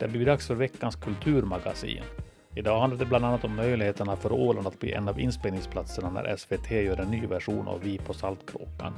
Det 0.00 0.08
blir 0.08 0.26
dags 0.26 0.46
för 0.46 0.54
veckans 0.54 0.96
kulturmagasin. 0.96 2.02
Idag 2.54 2.80
handlar 2.80 2.98
det 2.98 3.06
bland 3.06 3.24
annat 3.24 3.44
om 3.44 3.56
möjligheterna 3.56 4.16
för 4.16 4.32
Åland 4.32 4.66
att 4.66 4.78
bli 4.80 4.92
en 4.92 5.08
av 5.08 5.20
inspelningsplatserna 5.20 6.10
när 6.10 6.36
SVT 6.36 6.70
gör 6.70 7.00
en 7.00 7.10
ny 7.10 7.26
version 7.26 7.68
av 7.68 7.80
Vi 7.80 7.98
på 7.98 8.14
Saltkråkan. 8.14 8.92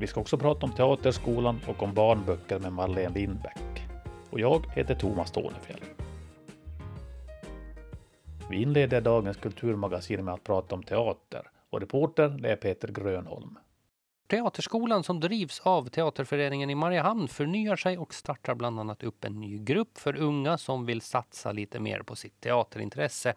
Vi 0.00 0.06
ska 0.06 0.20
också 0.20 0.38
prata 0.38 0.66
om 0.66 0.72
Teaterskolan 0.72 1.60
och 1.66 1.82
om 1.82 1.94
barnböcker 1.94 2.58
med 2.58 2.72
Marlene 2.72 3.14
Lindbäck. 3.14 3.88
Och 4.30 4.40
jag 4.40 4.66
heter 4.74 4.94
Thomas 4.94 5.30
Tornefjell. 5.30 5.80
Vi 8.50 8.62
inleder 8.62 9.00
dagens 9.00 9.36
kulturmagasin 9.36 10.24
med 10.24 10.34
att 10.34 10.44
prata 10.44 10.74
om 10.74 10.82
teater 10.82 11.42
och 11.70 11.80
reporter 11.80 12.28
det 12.28 12.52
är 12.52 12.56
Peter 12.56 12.88
Grönholm. 12.88 13.58
Teaterskolan 14.28 15.02
som 15.02 15.20
drivs 15.20 15.60
av 15.60 15.88
Teaterföreningen 15.88 16.70
i 16.70 16.74
Mariehamn 16.74 17.28
förnyar 17.28 17.76
sig 17.76 17.98
och 17.98 18.14
startar 18.14 18.54
bland 18.54 18.80
annat 18.80 19.02
upp 19.02 19.24
en 19.24 19.40
ny 19.40 19.58
grupp 19.58 19.98
för 19.98 20.16
unga 20.16 20.58
som 20.58 20.86
vill 20.86 21.00
satsa 21.00 21.52
lite 21.52 21.80
mer 21.80 22.02
på 22.02 22.16
sitt 22.16 22.40
teaterintresse. 22.40 23.34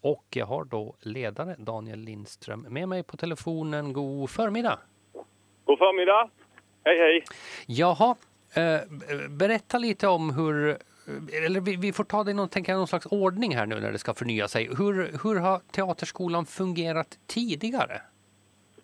Och 0.00 0.24
jag 0.30 0.46
har 0.46 0.64
då 0.64 0.94
ledare 1.00 1.56
Daniel 1.58 1.98
Lindström 1.98 2.66
med 2.68 2.88
mig 2.88 3.02
på 3.02 3.16
telefonen. 3.16 3.92
God 3.92 4.30
förmiddag! 4.30 4.78
God 5.64 5.78
förmiddag! 5.78 6.30
Hej 6.84 6.98
hej! 6.98 7.24
Jaha, 7.66 8.16
eh, 8.54 8.80
berätta 9.28 9.78
lite 9.78 10.08
om 10.08 10.34
hur 10.34 10.78
eller 11.46 11.60
vi, 11.60 11.76
vi 11.76 11.92
får 11.92 12.04
ta 12.04 12.24
det 12.24 12.30
i 12.30 12.34
någon, 12.34 12.48
någon 12.68 12.88
slags 12.88 13.06
ordning 13.06 13.56
här 13.56 13.66
nu 13.66 13.80
när 13.80 13.92
det 13.92 13.98
ska 13.98 14.14
förnya 14.14 14.48
sig. 14.48 14.68
Hur, 14.78 15.18
hur 15.22 15.40
har 15.40 15.60
Teaterskolan 15.72 16.46
fungerat 16.46 17.18
tidigare? 17.26 18.02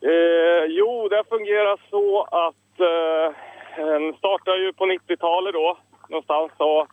Eh, 0.00 0.64
jo, 0.68 1.08
det 1.08 1.24
fungerar 1.28 1.80
så 1.90 2.22
att 2.22 2.80
eh, 2.80 3.36
den 3.76 4.14
startade 4.14 4.58
ju 4.58 4.72
på 4.72 4.84
90-talet 4.84 5.54
då 5.54 5.78
någonstans 6.08 6.52
och 6.56 6.86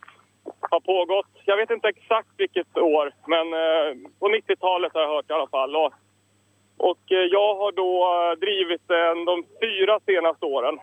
har 0.62 0.80
pågått, 0.80 1.28
jag 1.46 1.58
vet 1.58 1.70
inte 1.70 1.88
exakt 1.88 2.30
vilket 2.38 2.78
år, 2.78 3.12
men 3.28 3.54
eh, 3.54 4.10
på 4.20 4.28
90-talet 4.28 4.94
har 4.94 5.02
jag 5.02 5.10
hört 5.16 5.30
i 5.30 5.34
alla 5.34 5.48
fall. 5.48 5.76
Och, 5.76 5.94
och 6.78 7.12
eh, 7.12 7.18
jag 7.18 7.56
har 7.56 7.72
då 7.72 7.92
eh, 8.04 8.40
drivit 8.40 8.88
den 8.88 9.26
de 9.26 9.44
fyra 9.62 10.00
senaste 10.06 10.46
åren. 10.46 10.80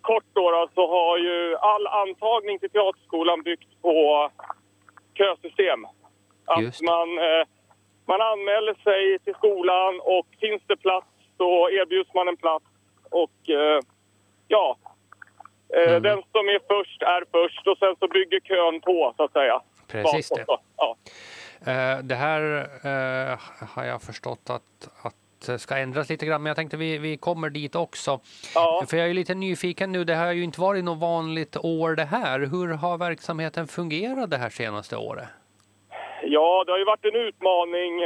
Kort 0.00 0.24
då, 0.32 0.50
då 0.50 0.68
så 0.74 0.88
har 0.88 1.18
ju 1.18 1.56
all 1.56 1.86
antagning 1.86 2.58
till 2.58 2.70
Teaterskolan 2.70 3.42
byggt 3.42 3.82
på 3.82 4.30
kösystem. 5.14 5.84
Att 6.44 6.80
man, 6.82 7.18
eh, 7.18 7.44
man 8.06 8.20
anmäler 8.20 8.74
sig 8.84 9.18
till 9.18 9.34
skolan 9.34 10.00
och 10.00 10.26
finns 10.40 10.62
det 10.66 10.76
plats 10.76 11.06
så 11.40 11.70
erbjuds 11.70 12.14
man 12.14 12.28
en 12.28 12.36
plats 12.36 12.64
och 13.10 13.50
eh, 13.50 13.80
ja, 14.48 14.76
eh, 15.76 15.90
mm. 15.90 16.02
den 16.02 16.22
som 16.32 16.48
är 16.48 16.60
först 16.68 17.02
är 17.02 17.24
först 17.32 17.66
och 17.66 17.78
sen 17.78 17.94
så 18.00 18.08
bygger 18.08 18.40
kön 18.40 18.80
på 18.80 19.14
så 19.16 19.22
att 19.24 19.32
säga. 19.32 19.60
Precis 19.88 20.28
det. 20.28 20.44
Ja. 20.76 20.96
Eh, 21.60 21.98
det 22.02 22.14
här 22.14 22.66
har 23.74 23.84
jag 23.84 24.02
förstått 24.02 24.50
att, 24.50 24.88
att 25.02 25.60
ska 25.60 25.76
ändras 25.76 26.08
lite 26.08 26.26
grann, 26.26 26.42
men 26.42 26.50
jag 26.50 26.56
tänkte 26.56 26.76
vi, 26.76 26.98
vi 26.98 27.16
kommer 27.16 27.50
dit 27.50 27.74
också. 27.74 28.20
Ja. 28.54 28.84
För 28.90 28.96
jag 28.96 29.10
är 29.10 29.14
lite 29.14 29.34
nyfiken 29.34 29.92
nu, 29.92 30.04
det 30.04 30.14
har 30.14 30.32
ju 30.32 30.44
inte 30.44 30.60
varit 30.60 30.84
något 30.84 30.98
vanligt 30.98 31.56
år 31.56 31.94
det 31.94 32.04
här. 32.04 32.38
Hur 32.38 32.74
har 32.74 32.98
verksamheten 32.98 33.68
fungerat 33.68 34.30
det 34.30 34.36
här 34.36 34.50
senaste 34.50 34.96
året? 34.96 35.28
Ja, 36.22 36.64
det 36.66 36.72
har 36.72 36.78
ju 36.78 36.84
varit 36.84 37.04
en 37.04 37.16
utmaning. 37.16 38.00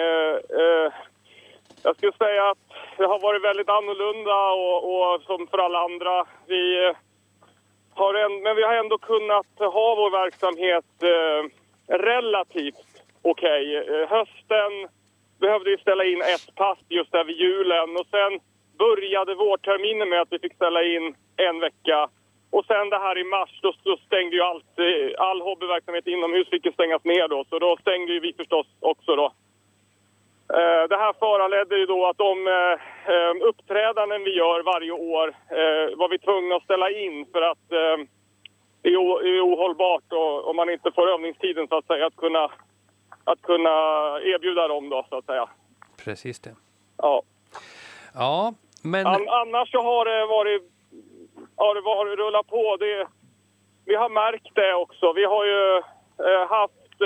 Jag 1.82 1.96
skulle 1.96 2.12
säga 2.12 2.50
att 2.50 2.63
det 2.97 3.06
har 3.06 3.20
varit 3.20 3.45
väldigt 3.45 3.69
annorlunda 3.69 4.39
och, 4.53 4.78
och 4.92 5.23
som 5.23 5.47
för 5.47 5.59
alla 5.59 5.78
andra. 5.78 6.27
Vi 6.47 6.84
eh, 6.84 6.97
har 7.95 8.14
en, 8.14 8.42
men 8.42 8.56
vi 8.56 8.62
har 8.62 8.75
ändå 8.75 8.98
kunnat 8.98 9.53
ha 9.59 9.95
vår 9.95 10.11
verksamhet 10.11 10.84
eh, 11.03 11.42
relativt 11.97 12.87
okej. 13.22 13.81
Okay. 13.81 14.06
Hösten 14.06 14.72
behövde 15.41 15.71
vi 15.71 15.78
ställa 15.78 16.04
in 16.04 16.22
ett 16.22 16.54
pass 16.54 16.78
just 16.88 17.15
över 17.15 17.33
julen 17.33 17.97
och 17.97 18.06
sen 18.06 18.41
började 18.78 19.34
vårterminen 19.34 20.09
med 20.09 20.21
att 20.21 20.33
vi 20.33 20.38
fick 20.38 20.54
ställa 20.54 20.83
in 20.83 21.15
en 21.37 21.60
vecka. 21.60 22.09
Och 22.50 22.65
sen 22.65 22.91
det 22.91 22.99
här 22.99 23.19
i 23.19 23.25
mars, 23.25 23.60
då, 23.62 23.72
då 23.83 23.97
stängde 23.97 24.37
ju 24.37 24.43
allt, 24.43 24.78
eh, 24.78 25.27
all 25.28 25.41
hobbyverksamhet 25.41 26.06
inomhus 26.06 26.49
fick 26.50 26.75
stängas 26.75 27.04
ner 27.04 27.28
då. 27.28 27.44
Så 27.50 27.59
då 27.59 27.77
stängde 27.81 28.21
vi 28.21 28.33
förstås 28.33 28.66
också 28.81 29.16
då. 29.16 29.33
Eh, 30.53 30.88
det 30.88 30.97
här 30.97 31.12
föranledde 31.12 31.78
ju 31.78 31.87
då 31.87 32.06
att 32.06 32.19
de 32.19 32.47
eh, 32.47 32.72
eh, 33.15 33.49
uppträdanden 33.49 34.25
vi 34.25 34.37
gör 34.37 34.62
varje 34.62 34.93
år 34.93 35.34
var 35.97 36.09
vi 36.09 36.19
tvungna 36.19 36.56
att 36.56 36.62
ställa 36.62 36.91
in 36.91 37.27
för 37.32 37.43
att 37.43 37.69
det 38.83 38.88
är 38.88 39.41
ohållbart 39.41 40.12
om 40.44 40.56
man 40.56 40.71
inte 40.71 40.91
får 40.93 41.10
övningstiden 41.10 41.69
så 41.69 41.77
att 41.77 41.87
säga 41.87 42.06
att 42.06 42.16
kunna, 42.16 42.44
att 43.25 43.43
kunna 43.43 43.71
erbjuda 44.21 44.69
dem 44.69 44.88
då 44.88 45.06
så 45.09 45.19
att 45.19 45.25
säga. 45.25 45.49
Precis 46.04 46.41
det. 46.41 46.54
Ja. 46.97 47.22
Ja, 48.15 48.54
men... 48.83 49.06
An 49.06 49.28
annars 49.28 49.71
så 49.71 49.83
har 49.83 50.04
det 50.04 50.27
varit, 50.27 50.62
har 51.56 51.75
det 51.75 51.81
varit 51.81 52.19
rullat 52.19 52.47
på. 52.47 52.77
Det, 52.77 53.06
vi 53.84 53.94
har 53.94 54.09
märkt 54.09 54.54
det 54.54 54.75
också. 54.75 55.12
Vi 55.12 55.25
har 55.25 55.44
ju 55.44 55.83
haft 56.49 57.00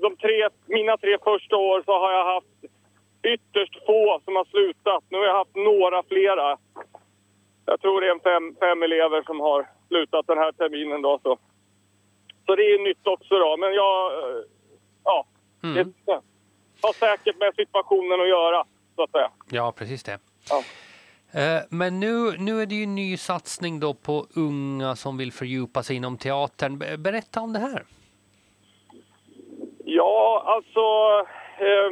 de 0.00 0.16
tre, 0.16 0.48
mina 0.66 0.96
tre 0.96 1.18
första 1.24 1.56
år 1.56 1.82
så 1.86 1.92
har 1.92 2.12
jag 2.12 2.34
haft 2.34 2.56
ytterst 3.22 3.86
få 3.86 4.20
som 4.24 4.36
har 4.36 4.44
slutat. 4.44 5.04
Nu 5.08 5.18
har 5.18 5.24
jag 5.24 5.38
haft 5.38 5.56
några 5.56 6.02
flera. 6.02 6.58
Jag 7.66 7.80
tror 7.80 8.00
det 8.00 8.06
är 8.06 8.10
en 8.12 8.20
fem, 8.20 8.56
fem 8.60 8.82
elever 8.82 9.22
som 9.22 9.40
har 9.40 9.68
slutat 9.88 10.26
den 10.26 10.38
här 10.38 10.52
terminen. 10.52 11.02
Då, 11.02 11.18
så. 11.22 11.38
så 12.46 12.54
det 12.56 12.62
är 12.62 12.84
nytt 12.84 13.06
också. 13.06 13.38
Då. 13.38 13.56
Men 13.56 13.72
jag... 13.74 14.12
Eh, 14.12 14.42
ja, 15.04 15.26
mm. 15.62 15.94
det 16.04 16.20
har 16.82 16.92
säkert 16.92 17.36
med 17.38 17.54
situationen 17.54 18.20
att 18.20 18.28
göra, 18.28 18.64
så 18.96 19.02
att 19.02 19.10
säga. 19.10 19.30
Ja, 19.50 19.72
precis 19.72 20.02
det. 20.02 20.18
Ja. 20.50 20.62
Eh, 21.40 21.62
men 21.70 22.00
nu, 22.00 22.36
nu 22.38 22.62
är 22.62 22.66
det 22.66 22.74
ju 22.74 22.82
en 22.82 22.94
ny 22.94 23.16
satsning 23.16 23.80
då 23.80 23.94
på 23.94 24.26
unga 24.34 24.96
som 24.96 25.16
vill 25.16 25.32
fördjupa 25.32 25.82
sig 25.82 25.96
inom 25.96 26.18
teatern. 26.18 26.78
Berätta 26.78 27.40
om 27.40 27.52
det 27.52 27.58
här. 27.58 27.84
Ja, 29.98 30.42
alltså... 30.54 30.84
Eh, 31.66 31.90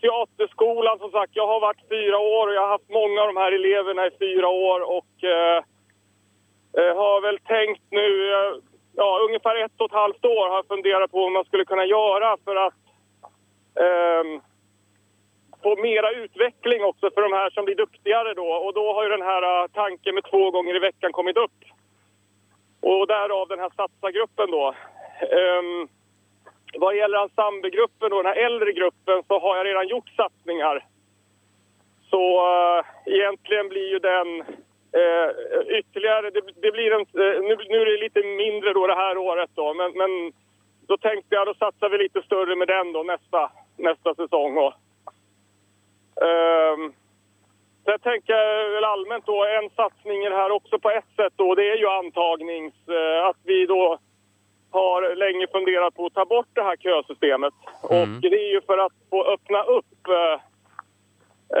teaterskolan, 0.00 0.98
som 0.98 1.10
sagt, 1.10 1.32
jag 1.34 1.46
har 1.46 1.60
varit 1.60 1.88
fyra 1.88 2.18
år 2.18 2.46
och 2.46 2.54
jag 2.54 2.60
har 2.60 2.68
haft 2.76 2.88
många 2.88 3.20
av 3.22 3.26
de 3.26 3.36
här 3.36 3.52
eleverna 3.52 4.06
i 4.06 4.10
fyra 4.18 4.48
år 4.48 4.80
och 4.96 5.24
eh, 5.24 5.58
eh, 6.78 6.96
har 6.96 7.20
väl 7.20 7.38
tänkt 7.38 7.82
nu... 7.90 8.32
Eh, 8.34 8.52
ja, 8.96 9.18
ungefär 9.28 9.64
ett 9.64 9.80
och 9.80 9.86
ett 9.86 10.00
halvt 10.02 10.24
år 10.24 10.48
har 10.48 10.56
jag 10.56 10.66
funderat 10.66 11.10
på 11.10 11.20
vad 11.20 11.32
man 11.32 11.44
skulle 11.44 11.64
kunna 11.64 11.84
göra 11.84 12.36
för 12.44 12.56
att 12.66 12.82
eh, 13.84 14.24
få 15.62 15.76
mera 15.76 16.10
utveckling 16.10 16.84
också 16.84 17.10
för 17.14 17.22
de 17.22 17.32
här 17.32 17.50
som 17.50 17.64
blir 17.64 17.76
duktigare 17.76 18.34
då. 18.34 18.48
Och 18.64 18.74
då 18.74 18.94
har 18.94 19.02
ju 19.02 19.08
den 19.08 19.28
här 19.30 19.42
eh, 19.42 19.68
tanken 19.68 20.14
med 20.14 20.24
två 20.30 20.50
gånger 20.50 20.76
i 20.76 20.78
veckan 20.78 21.12
kommit 21.12 21.36
upp. 21.36 21.58
Och 22.80 23.06
därav 23.06 23.48
den 23.48 23.58
här 23.58 23.72
satsargruppen 23.76 24.50
då. 24.50 24.74
Um, 25.58 25.88
vad 26.78 26.96
gäller 26.96 27.22
ensemblegruppen 27.22 28.12
och 28.12 28.22
den 28.22 28.32
här 28.32 28.46
äldre 28.46 28.72
gruppen 28.72 29.22
så 29.28 29.38
har 29.38 29.56
jag 29.56 29.66
redan 29.66 29.88
gjort 29.88 30.08
satsningar. 30.08 30.86
Så 32.10 32.22
uh, 32.46 32.84
egentligen 33.06 33.68
blir 33.68 33.88
ju 33.90 33.98
den 33.98 34.40
uh, 35.00 35.30
ytterligare... 35.78 36.30
Det, 36.30 36.42
det 36.62 36.72
blir 36.72 36.92
en, 36.92 37.00
uh, 37.00 37.40
nu, 37.42 37.56
nu 37.68 37.80
är 37.82 37.86
det 37.86 38.04
lite 38.04 38.22
mindre 38.22 38.72
då 38.72 38.86
det 38.86 38.94
här 38.94 39.18
året 39.18 39.50
då, 39.54 39.74
men, 39.74 39.92
men 39.92 40.32
då 40.86 40.96
tänkte 40.96 41.34
jag 41.34 41.46
då 41.46 41.54
satsar 41.54 41.88
vi 41.88 41.98
lite 41.98 42.22
större 42.22 42.56
med 42.56 42.68
den 42.68 42.92
då 42.92 43.02
nästa, 43.02 43.50
nästa 43.76 44.14
säsong. 44.14 44.56
Och, 44.56 44.74
ehm, 46.24 46.84
uh, 46.84 46.90
Sen 47.84 47.98
tänker 47.98 48.32
jag 48.32 48.70
väl 48.70 48.84
allmänt 48.84 49.26
då, 49.26 49.44
en 49.44 49.70
satsning 49.70 50.22
här 50.22 50.50
också 50.50 50.78
på 50.78 50.90
ett 50.90 51.10
sätt 51.16 51.32
då, 51.36 51.54
det 51.54 51.70
är 51.70 51.76
ju 51.76 51.86
antagnings... 51.86 52.74
Att 53.24 53.36
vi 53.44 53.66
då 53.66 53.98
har 54.70 55.16
länge 55.16 55.46
funderat 55.52 55.94
på 55.94 56.06
att 56.06 56.14
ta 56.14 56.24
bort 56.24 56.48
det 56.52 56.62
här 56.62 56.76
kösystemet. 56.76 57.54
Mm. 57.90 58.02
Och 58.02 58.20
det 58.20 58.38
är 58.46 58.52
ju 58.52 58.60
för 58.60 58.78
att 58.78 58.92
få 59.10 59.24
öppna 59.24 59.62
upp 59.62 60.08
eh, 60.08 60.36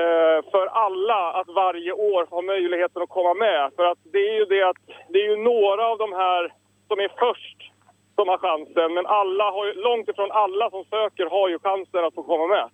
eh, 0.00 0.38
för 0.50 0.66
alla 0.66 1.32
att 1.32 1.48
varje 1.48 1.92
år 1.92 2.26
ha 2.30 2.42
möjligheten 2.42 3.02
att 3.02 3.08
komma 3.08 3.34
med. 3.34 3.70
För 3.76 3.84
att 3.84 3.98
det 4.12 4.18
är 4.18 4.34
ju 4.34 4.44
det 4.44 4.62
att 4.62 4.82
det 5.08 5.18
är 5.18 5.28
ju 5.30 5.36
några 5.36 5.86
av 5.86 5.98
de 5.98 6.12
här 6.12 6.52
som 6.88 6.98
är 6.98 7.10
först 7.18 7.70
som 8.14 8.28
har 8.28 8.38
chansen. 8.38 8.94
Men 8.94 9.06
alla 9.06 9.50
har 9.50 9.66
ju, 9.66 9.72
långt 9.72 10.08
ifrån 10.08 10.30
alla 10.32 10.70
som 10.70 10.84
söker 10.84 11.26
har 11.26 11.48
ju 11.48 11.58
chansen 11.58 12.04
att 12.04 12.14
få 12.14 12.22
komma 12.22 12.46
med. 12.46 12.68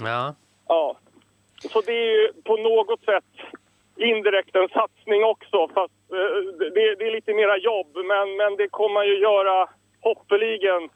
Ja. 0.00 0.34
Ja. 0.68 0.96
Så 1.72 1.80
det 1.80 1.92
är 1.92 2.12
ju 2.12 2.32
på 2.44 2.56
något 2.56 3.00
sätt 3.04 3.24
indirekt 3.96 4.56
en 4.56 4.68
satsning 4.68 5.24
också. 5.24 5.68
Fast 5.74 5.94
eh, 6.12 6.38
det, 6.58 6.94
det, 6.94 7.06
är 7.06 7.12
lite 7.12 7.34
mera 7.34 7.56
jobb, 7.56 7.90
men, 7.94 8.36
men 8.36 8.56
det 8.56 8.68
kommer 8.68 8.94
man 8.94 9.06
ju 9.06 9.18
göra 9.18 9.68
hoppeligen. 10.00 10.88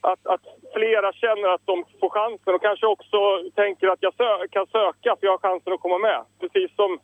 Att, 0.00 0.26
att 0.26 0.40
flera 0.74 1.12
känner 1.12 1.48
att 1.48 1.66
de 1.66 1.84
får 2.00 2.10
chansen 2.10 2.54
och 2.54 2.62
kanske 2.62 2.86
också 2.86 3.18
tänker 3.54 3.88
att 3.88 4.02
jag 4.02 4.14
sö 4.14 4.48
kan 4.50 4.66
söka 4.66 5.16
för 5.16 5.26
jag 5.26 5.32
har 5.32 5.38
chansen 5.38 5.72
att 5.72 5.80
komma 5.80 5.98
med. 5.98 6.24
Precis 6.40 6.76
som, 6.76 6.98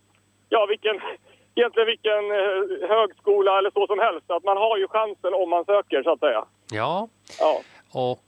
ja 0.49 0.67
vilken, 0.67 1.01
egentligen 1.55 1.87
vilken 1.87 2.25
eh, 2.31 2.89
högskola 2.89 3.59
eller 3.59 3.71
så 3.71 3.87
som 3.87 3.99
helst. 3.99 4.31
Att 4.31 4.45
man 4.45 4.57
har 4.57 4.77
ju 4.77 4.89
chansen 4.89 5.35
om 5.35 5.51
man 5.51 5.65
söker 5.65 6.03
så 6.03 6.13
att 6.13 6.21
säga. 6.21 6.45
Ja, 6.73 7.09
Ja, 7.41 7.61
och, 7.93 8.19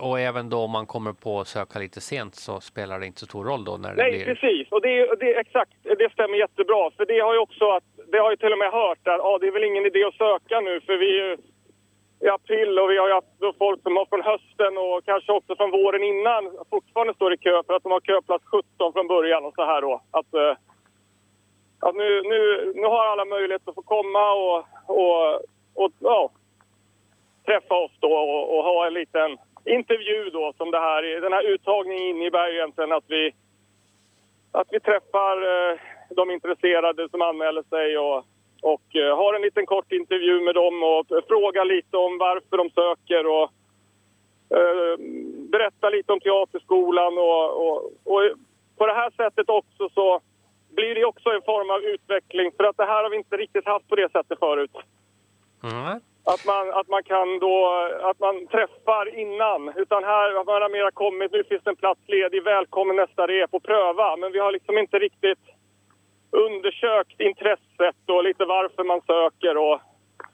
och 0.00 0.20
även 0.20 0.50
då 0.50 0.58
om 0.58 0.70
man 0.70 0.86
kommer 0.86 1.12
på 1.12 1.40
att 1.40 1.48
söka 1.48 1.78
lite 1.78 2.00
sent 2.00 2.34
så 2.34 2.60
spelar 2.60 3.00
det 3.00 3.06
inte 3.06 3.20
så 3.20 3.26
stor 3.26 3.44
roll 3.44 3.64
då 3.64 3.76
när 3.76 3.88
det 3.88 4.02
Nej, 4.02 4.12
blir... 4.12 4.24
precis. 4.34 4.72
Och 4.72 4.80
det, 4.80 5.14
det, 5.20 5.34
exakt, 5.44 5.72
det 5.82 6.12
stämmer 6.12 6.36
jättebra. 6.38 6.90
För 6.96 7.06
det 7.06 7.20
har 7.20 7.32
ju 7.34 7.38
också 7.38 7.64
att, 7.70 7.84
det 8.12 8.18
har 8.18 8.30
ju 8.30 8.36
till 8.36 8.52
och 8.52 8.58
med 8.58 8.70
hört 8.72 9.08
att 9.08 9.20
ah, 9.20 9.38
det 9.38 9.46
är 9.46 9.52
väl 9.52 9.64
ingen 9.64 9.86
idé 9.86 10.04
att 10.04 10.14
söka 10.14 10.60
nu 10.60 10.80
för 10.80 10.96
vi 10.96 11.20
är 11.20 11.24
ju 11.24 11.36
i 12.24 12.28
april 12.28 12.78
och 12.78 12.90
vi 12.90 12.98
har 12.98 13.08
ju 13.08 13.14
haft 13.14 13.58
folk 13.58 13.82
som 13.82 13.96
har 13.96 14.06
från 14.06 14.22
hösten 14.22 14.78
och 14.78 15.04
kanske 15.04 15.32
också 15.32 15.56
från 15.56 15.70
våren 15.70 16.02
innan 16.02 16.42
fortfarande 16.70 17.14
står 17.14 17.34
i 17.34 17.36
kö 17.36 17.62
för 17.66 17.74
att 17.74 17.82
de 17.82 17.92
har 17.92 18.00
köplats 18.00 18.44
17 18.44 18.92
från 18.92 19.08
början 19.08 19.44
och 19.44 19.54
så 19.54 19.64
här 19.64 19.80
då. 19.82 20.02
Att, 20.10 20.34
eh, 20.34 20.54
att 21.86 21.94
nu, 21.94 22.22
nu, 22.22 22.72
nu 22.74 22.86
har 22.86 23.04
alla 23.06 23.24
möjlighet 23.24 23.68
att 23.68 23.74
få 23.74 23.82
komma 23.82 24.32
och, 24.32 24.58
och, 24.86 25.34
och 25.74 25.90
ja, 25.98 26.30
träffa 27.46 27.74
oss 27.74 27.92
då 28.00 28.12
och, 28.12 28.58
och 28.58 28.64
ha 28.64 28.86
en 28.86 28.94
liten 28.94 29.38
intervju 29.64 30.30
då 30.30 30.52
som 30.56 30.70
det 30.70 30.78
här 30.78 31.02
är. 31.02 31.20
Den 31.20 31.32
här 31.32 31.46
uttagningen 31.54 32.16
innebär 32.16 32.48
ju 32.48 32.54
egentligen 32.54 32.92
att 32.92 33.04
vi 33.08 33.34
att 34.52 34.68
vi 34.70 34.80
träffar 34.80 35.36
eh, 35.52 35.78
de 36.10 36.30
intresserade 36.30 37.08
som 37.08 37.22
anmäler 37.22 37.62
sig 37.62 37.98
och, 37.98 38.18
och 38.62 38.96
eh, 38.96 39.16
har 39.16 39.34
en 39.34 39.42
liten 39.42 39.66
kort 39.66 39.92
intervju 39.92 40.40
med 40.40 40.54
dem 40.54 40.82
och 40.82 41.06
frågar 41.28 41.64
lite 41.64 41.96
om 41.96 42.18
varför 42.18 42.56
de 42.56 42.70
söker 42.70 43.26
och 43.26 43.50
eh, 44.56 44.96
berättar 45.52 45.90
lite 45.90 46.12
om 46.12 46.20
teaterskolan 46.20 47.18
och, 47.18 47.66
och, 47.66 47.76
och 48.04 48.22
på 48.76 48.86
det 48.86 48.94
här 48.94 49.10
sättet 49.10 49.48
också 49.48 49.88
så 49.94 50.20
blir 50.70 50.94
det 50.94 51.04
också 51.04 51.28
en 51.30 51.42
form 51.42 51.70
av 51.70 51.80
utveckling 51.82 52.52
för 52.56 52.64
att 52.64 52.76
det 52.76 52.84
här 52.84 53.02
har 53.02 53.10
vi 53.10 53.16
inte 53.16 53.36
riktigt 53.36 53.66
haft 53.66 53.88
på 53.88 53.96
det 53.96 54.12
sättet 54.12 54.38
förut. 54.38 54.76
Mm. 55.62 56.00
Att 56.24 56.44
man, 56.44 56.70
att 56.70 56.88
man 56.88 57.02
kan 57.02 57.38
då, 57.38 57.56
att 58.10 58.18
man 58.20 58.46
träffar 58.46 59.18
innan. 59.22 59.72
Utan 59.76 60.04
här 60.04 60.34
har 60.34 60.44
man 60.44 60.72
mera 60.72 60.90
kommit, 60.90 61.32
nu 61.32 61.44
finns 61.44 61.62
det 61.64 61.70
en 61.70 61.76
plats 61.84 62.00
ledig, 62.06 62.42
välkommen 62.42 62.96
nästa 62.96 63.26
rep 63.26 63.54
och 63.54 63.62
pröva. 63.62 64.16
Men 64.16 64.32
vi 64.32 64.38
har 64.38 64.52
liksom 64.52 64.78
inte 64.78 64.98
riktigt 64.98 65.44
undersökt 66.30 67.20
intresset 67.20 68.02
och 68.06 68.24
lite 68.24 68.44
varför 68.44 68.84
man 68.84 69.00
söker 69.06 69.56
och, 69.56 69.74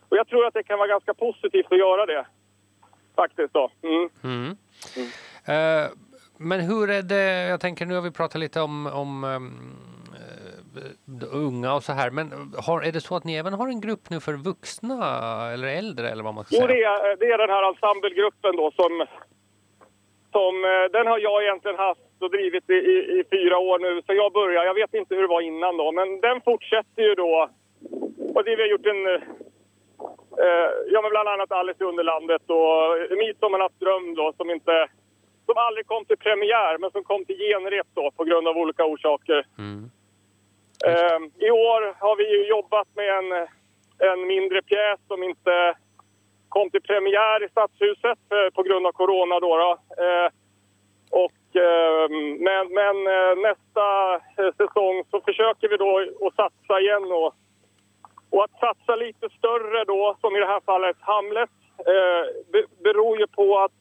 och 0.08 0.17
jag 0.17 0.29
tror 0.29 0.46
att 0.46 0.55
det 0.55 0.62
kan 0.62 0.79
vara 0.79 0.88
ganska 0.88 1.14
positivt 1.14 1.73
att 1.73 1.79
göra 1.79 2.06
det. 2.06 2.26
Faktiskt 3.17 3.52
då. 3.52 3.70
Mm. 3.82 4.08
Mm. 4.25 4.56
Eh, 5.52 5.90
men 6.37 6.61
hur 6.61 6.90
är 6.90 7.02
det, 7.02 7.49
jag 7.49 7.61
tänker 7.61 7.87
nu 7.87 7.94
har 7.94 8.02
vi 8.02 8.11
pratat 8.11 8.40
lite 8.40 8.61
om, 8.61 8.87
om 8.87 9.25
um, 9.25 9.78
unga 11.33 11.75
och 11.75 11.83
så 11.83 11.93
här, 11.93 12.11
men 12.11 12.27
har, 12.67 12.83
är 12.83 12.93
det 12.93 13.01
så 13.01 13.17
att 13.17 13.25
ni 13.25 13.35
även 13.35 13.53
har 13.53 13.69
en 13.69 13.81
grupp 13.81 14.11
nu 14.11 14.21
för 14.21 14.33
vuxna 14.33 14.97
eller 15.53 15.69
äldre 15.69 16.09
eller 16.11 16.25
vad 16.25 16.35
man 16.35 16.45
ska 16.45 16.57
Jo, 16.57 16.67
säga? 16.67 16.75
det 16.75 17.09
är, 17.09 17.17
det 17.17 17.27
är 17.33 17.39
den 17.39 17.51
här 17.51 17.69
ensemblegruppen 17.69 18.57
då 18.57 18.71
som, 18.71 19.07
som... 20.33 20.65
eh, 20.65 20.85
Den 20.93 21.07
har 21.07 21.19
jag 21.19 21.43
egentligen 21.43 21.77
haft 21.79 22.01
och 22.21 22.31
drivit 22.31 22.71
i, 22.71 22.75
i, 22.75 22.97
i 23.19 23.25
fyra 23.31 23.59
år 23.59 23.79
nu, 23.79 24.03
så 24.07 24.13
jag 24.15 24.33
börjar. 24.33 24.65
Jag 24.65 24.75
vet 24.75 24.95
inte 24.95 25.15
hur 25.15 25.23
det 25.23 25.29
var 25.29 25.41
innan 25.41 25.77
då, 25.77 25.93
men 25.93 26.21
den 26.21 26.41
fortsätter 26.41 27.03
ju 27.03 27.15
då. 27.15 27.49
Och 28.35 28.45
det 28.45 28.57
vi 28.57 28.63
har 28.63 28.69
gjort 28.69 28.87
en... 28.87 29.07
Eh, 30.45 30.71
ja, 30.93 31.03
men 31.03 31.11
bland 31.11 31.29
annat 31.29 31.53
Alice 31.53 31.85
i 31.85 31.87
Underlandet 31.87 32.43
och 32.59 33.19
Midsommarnas 33.19 33.73
dröm 33.79 34.15
då, 34.15 34.33
som 34.37 34.51
inte... 34.51 34.89
Som 35.47 35.55
aldrig 35.57 35.87
kom 35.87 36.05
till 36.05 36.17
premiär, 36.19 36.79
men 36.79 36.91
som 36.91 37.05
kom 37.05 37.25
till 37.25 37.37
genrep 37.39 37.87
då 37.95 38.11
på 38.17 38.25
grund 38.25 38.49
av 38.49 38.57
olika 38.57 38.85
orsaker. 38.85 39.47
Mm. 39.59 39.91
Eh, 40.87 41.47
I 41.47 41.51
år 41.51 41.95
har 42.01 42.17
vi 42.17 42.37
ju 42.37 42.49
jobbat 42.49 42.89
med 42.95 43.11
en, 43.19 43.33
en 44.13 44.27
mindre 44.27 44.63
pjäs 44.63 45.01
som 45.09 45.23
inte 45.23 45.75
kom 46.49 46.71
till 46.71 46.83
premiär 46.83 47.45
i 47.45 47.49
Stadshuset 47.49 48.19
eh, 48.33 48.55
på 48.55 48.63
grund 48.63 48.87
av 48.87 48.93
corona. 48.93 49.41
Då, 49.41 49.57
då. 49.57 50.03
Eh, 50.05 50.31
och, 51.11 51.57
eh, 51.57 52.11
men 52.39 52.69
men 52.69 52.97
eh, 53.07 53.37
nästa 53.37 54.15
eh, 54.15 54.53
säsong 54.57 55.05
så 55.11 55.21
försöker 55.21 55.69
vi 55.69 55.77
då 55.77 55.99
att 56.27 56.35
satsa 56.35 56.81
igen. 56.81 57.13
Och, 57.13 57.35
och 58.31 58.45
att 58.45 58.61
satsa 58.61 58.97
lite 58.97 59.29
större 59.39 59.85
då, 59.85 60.17
som 60.21 60.37
i 60.37 60.41
det 60.41 60.47
här 60.47 60.61
fallet 60.61 60.97
Hamlet, 61.01 61.51
eh, 61.79 62.25
beror 62.83 63.19
ju 63.19 63.27
på 63.27 63.59
att, 63.59 63.79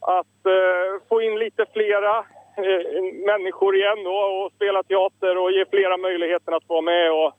att 0.00 0.46
eh, 0.46 1.08
få 1.08 1.22
in 1.22 1.38
lite 1.38 1.66
flera 1.72 2.24
Eh, 2.56 3.02
människor 3.26 3.76
igen 3.76 4.04
då 4.04 4.14
och 4.14 4.52
spela 4.52 4.82
teater 4.82 5.38
och 5.38 5.52
ge 5.52 5.64
flera 5.70 5.96
möjligheten 5.96 6.54
att 6.54 6.68
vara 6.68 6.80
med. 6.80 7.12
Och, 7.12 7.32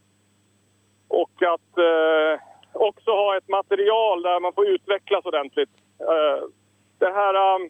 och 1.07 1.43
att 1.43 1.77
eh, 1.77 2.41
också 2.73 3.11
ha 3.11 3.37
ett 3.37 3.47
material 3.47 4.21
där 4.21 4.39
man 4.39 4.53
får 4.53 4.67
utvecklas 4.67 5.25
ordentligt. 5.25 5.69
Eh, 5.99 6.43
det 6.99 7.11
här 7.11 7.33
eh, 7.33 7.55
um, 7.55 7.69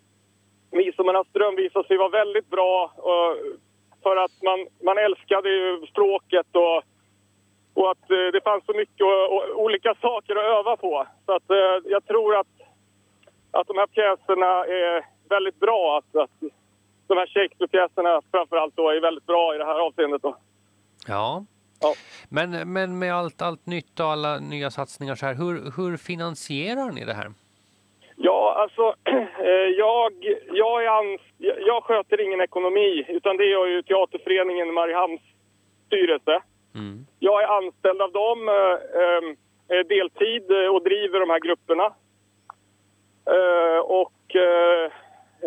Midsommarnas 0.71 1.27
dröm 1.27 1.55
visade 1.55 1.87
sig 1.87 1.97
vara 1.97 2.09
väldigt 2.09 2.49
bra 2.49 2.91
eh, 2.97 3.57
för 4.03 4.15
att 4.15 4.41
man, 4.41 4.67
man 4.83 4.97
älskade 4.97 5.49
ju 5.49 5.85
språket 5.85 6.47
och, 6.51 6.77
och 7.73 7.91
att 7.91 8.11
eh, 8.11 8.27
det 8.33 8.41
fanns 8.43 8.65
så 8.65 8.73
mycket 8.73 9.05
och, 9.05 9.33
och, 9.35 9.63
olika 9.63 9.95
saker 9.95 10.35
att 10.35 10.59
öva 10.59 10.77
på. 10.77 11.07
Så 11.25 11.31
att 11.31 11.49
eh, 11.49 11.77
jag 11.85 12.05
tror 12.05 12.35
att, 12.35 12.53
att 13.51 13.67
de 13.67 13.77
här 13.77 13.87
pjäserna 13.87 14.65
är 14.65 15.05
väldigt 15.29 15.59
bra. 15.59 15.97
Att, 15.97 16.15
att 16.15 16.51
de 17.07 17.17
här 17.17 17.27
Shakespeare-pjäserna 17.27 18.21
framförallt 18.31 18.75
då 18.75 18.89
är 18.89 19.01
väldigt 19.01 19.25
bra 19.25 19.55
i 19.55 19.57
det 19.57 19.65
här 19.65 19.79
avseendet. 19.79 20.21
Då. 20.21 20.37
Ja. 21.07 21.45
Ja. 21.81 21.93
Men, 22.29 22.73
men 22.73 22.99
med 22.99 23.13
allt, 23.13 23.41
allt 23.41 23.65
nytt 23.65 23.99
och 23.99 24.05
alla 24.05 24.39
nya 24.39 24.71
satsningar 24.71 25.15
så 25.15 25.25
här, 25.25 25.33
hur, 25.33 25.53
hur 25.77 25.97
finansierar 25.97 26.91
ni 26.91 27.05
det 27.05 27.13
här? 27.13 27.31
Ja, 28.15 28.55
alltså 28.61 28.95
eh, 29.49 29.69
jag, 29.77 30.13
jag, 30.51 30.83
är 30.83 30.87
ans 30.87 31.21
jag 31.65 31.83
sköter 31.83 32.21
ingen 32.21 32.41
ekonomi 32.41 33.05
utan 33.07 33.37
det 33.37 33.45
gör 33.45 33.65
ju 33.65 33.83
Teaterföreningen 33.83 34.73
Mariehamns 34.73 35.21
styrelse. 35.87 36.41
Mm. 36.75 37.05
Jag 37.19 37.43
är 37.43 37.47
anställd 37.57 38.01
av 38.01 38.11
dem 38.11 38.49
eh, 38.49 39.77
eh, 39.77 39.85
deltid 39.87 40.51
och 40.71 40.83
driver 40.83 41.19
de 41.19 41.29
här 41.29 41.39
grupperna. 41.39 41.93
Eh, 43.25 43.79
och 43.79 44.35
eh, 44.35 44.85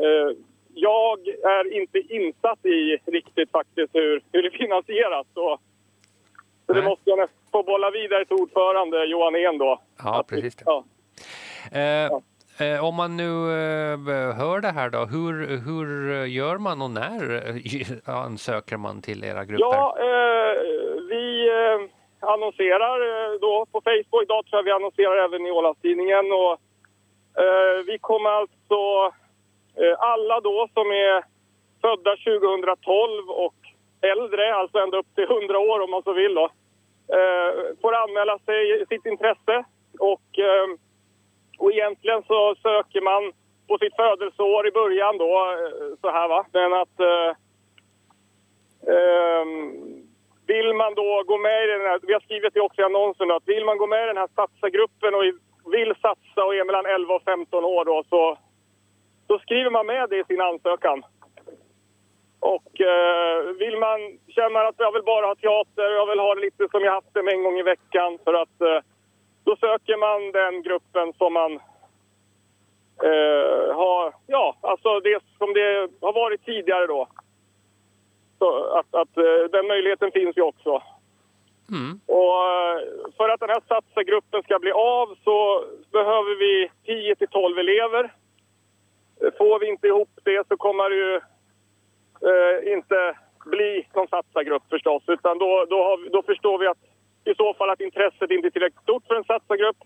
eh, 0.05 0.31
jag 0.79 1.19
är 1.29 1.77
inte 1.81 1.99
insatt 1.99 2.67
i 2.67 2.99
riktigt 3.07 3.51
faktiskt 3.51 3.95
hur, 3.95 4.23
hur 4.33 4.43
det 4.43 4.51
finansieras. 4.51 5.27
Så, 5.35 5.59
så 6.67 6.73
det 6.73 6.83
måste 6.83 7.11
jag 7.11 7.29
få 7.53 7.63
bolla 7.63 7.91
vidare 7.91 8.25
till 8.25 8.37
ordförande 8.37 9.05
Johan 9.05 9.35
En 9.35 9.59
då. 9.59 9.81
Ja, 9.99 10.21
Att 10.21 10.27
precis 10.27 10.57
det. 10.57 10.65
Ja. 10.67 10.85
Eh, 11.73 12.11
eh, 12.69 12.85
om 12.85 12.95
man 12.95 13.17
nu 13.17 13.25
eh, 13.25 14.35
hör 14.41 14.61
det 14.61 14.71
här 14.71 14.91
då, 14.91 14.99
hur, 14.99 15.35
hur 15.67 15.87
gör 16.25 16.59
man 16.59 16.83
och 16.83 16.91
när 16.91 17.23
eh, 17.49 18.15
ansöker 18.25 18.77
man 18.77 19.03
till 19.03 19.25
era 19.25 19.45
grupper? 19.45 19.65
Ja, 19.65 19.97
eh, 20.01 20.55
vi 21.09 21.49
eh, 21.49 22.29
annonserar 22.31 22.97
eh, 23.11 23.41
då 23.41 23.67
på 23.73 23.81
Facebook. 23.81 24.23
Idag 24.23 24.47
tror 24.47 24.59
jag 24.59 24.63
vi 24.65 24.71
annonserar 24.71 25.25
även 25.25 25.47
i 25.47 25.51
Ålandstidningen. 25.51 26.33
Och, 26.33 26.53
eh, 27.43 27.85
vi 27.87 27.99
kommer 28.01 28.31
alltså... 28.31 29.13
Eh, 29.81 29.95
alla 29.99 30.41
då 30.41 30.69
som 30.75 30.91
är 30.91 31.25
födda 31.81 32.17
2012 32.17 33.31
och 33.31 33.55
äldre, 34.01 34.55
alltså 34.55 34.79
ända 34.79 34.99
upp 34.99 35.15
till 35.15 35.25
100 35.25 35.59
år 35.59 35.81
om 35.81 35.91
man 35.91 36.03
så 36.03 36.13
vill 36.13 36.35
då, 36.35 36.45
eh, 37.17 37.51
får 37.81 37.95
anmäla 37.95 38.39
sig 38.39 38.87
sitt 38.89 39.07
intresse. 39.07 39.65
Och, 39.99 40.39
ehm, 40.39 40.79
och 41.59 41.73
egentligen 41.73 42.23
så 42.23 42.55
söker 42.63 43.01
man 43.01 43.33
på 43.69 43.79
sitt 43.79 43.97
födelseår 43.97 44.69
i 44.69 44.71
början 44.71 45.19
då, 45.19 45.33
eh, 45.53 45.97
så 46.01 46.11
här 46.11 46.29
va. 46.29 46.47
Men 46.53 46.73
att... 46.73 47.01
Eh, 47.01 47.31
ehm, 48.95 50.07
vill 50.47 50.75
man 50.75 50.95
då 50.95 51.23
gå 51.27 51.39
med 51.39 51.65
i 51.65 51.67
den 51.67 51.81
här, 51.81 52.01
vi 52.03 52.13
har 52.13 52.21
skrivit 52.21 52.55
det 52.55 52.61
också 52.61 52.81
i 52.81 52.85
annonsen, 52.85 53.31
att 53.31 53.49
vill 53.49 53.65
man 53.65 53.79
gå 53.79 53.87
med 53.87 54.03
i 54.05 54.07
den 54.07 54.17
här 54.17 54.29
satsa-gruppen 54.35 55.15
och 55.15 55.25
vill 55.73 55.95
satsa 56.03 56.45
och 56.45 56.55
är 56.55 56.65
mellan 56.65 56.87
11 56.87 57.15
och 57.15 57.23
15 57.23 57.65
år 57.65 57.85
då, 57.85 58.05
så, 58.09 58.39
så 59.27 59.39
skriver 59.39 59.71
man 59.71 59.87
med 59.87 60.11
det 60.11 60.19
i 60.19 60.25
sin 60.25 60.41
ansökan. 60.41 61.05
Och 62.41 62.81
eh, 62.81 63.43
vill 63.59 63.77
man, 63.79 64.19
känner 64.29 64.51
man 64.51 64.67
att 64.67 64.75
jag 64.79 64.93
vill 64.93 65.03
bara 65.03 65.27
ha 65.27 65.35
teater, 65.35 65.91
jag 66.01 66.07
vill 66.07 66.19
ha 66.19 66.35
det 66.35 66.41
lite 66.41 66.69
som 66.71 66.83
jag 66.85 66.93
haft 66.93 67.15
det 67.15 67.23
med 67.23 67.35
en 67.35 67.43
gång 67.43 67.59
i 67.59 67.63
veckan, 67.63 68.19
för 68.25 68.35
att 68.35 68.61
eh, 68.61 68.81
då 69.45 69.57
söker 69.57 69.97
man 69.97 70.33
den 70.33 70.63
gruppen 70.63 71.13
som 71.13 71.33
man 71.33 71.53
eh, 73.03 73.75
har, 73.77 74.15
ja, 74.27 74.57
alltså 74.61 75.01
det 75.01 75.23
som 75.39 75.55
det 75.55 75.89
har 76.01 76.13
varit 76.13 76.45
tidigare 76.45 76.87
då. 76.87 77.09
Så 78.39 78.65
att, 78.65 78.95
att 78.95 79.17
eh, 79.17 79.51
den 79.53 79.67
möjligheten 79.67 80.11
finns 80.13 80.37
ju 80.37 80.43
också. 80.43 80.83
Mm. 81.71 82.01
Och 82.07 82.37
eh, 82.53 82.79
för 83.17 83.29
att 83.29 83.41
den 83.41 83.49
här 83.49 83.63
satsargruppen 83.69 84.43
ska 84.43 84.59
bli 84.59 84.73
av 84.73 85.17
så 85.25 85.65
behöver 85.93 86.35
vi 86.39 86.71
10 86.85 87.15
till 87.17 87.29
12 87.29 87.59
elever. 87.59 88.13
Får 89.39 89.61
vi 89.61 89.69
inte 89.69 89.87
ihop 89.87 90.11
det 90.25 90.49
så 90.49 90.57
kommer 90.57 90.91
det 90.91 90.97
ju 90.97 91.15
eh, 92.29 92.73
inte 92.73 93.17
bli 93.47 93.89
någon 93.95 94.09
satsargrupp 94.09 94.63
förstås. 94.71 95.03
Utan 95.07 95.39
då, 95.39 95.67
då, 95.71 95.83
har, 95.83 96.11
då 96.11 96.23
förstår 96.23 96.59
vi 96.59 96.67
att 96.67 96.79
i 97.25 97.35
så 97.35 97.55
fall 97.55 97.71
att 97.71 97.81
intresset 97.81 98.31
inte 98.31 98.49
är 98.49 98.51
tillräckligt 98.51 98.83
stort 98.83 99.07
för 99.07 99.15
en 99.15 99.25
satsargrupp. 99.25 99.77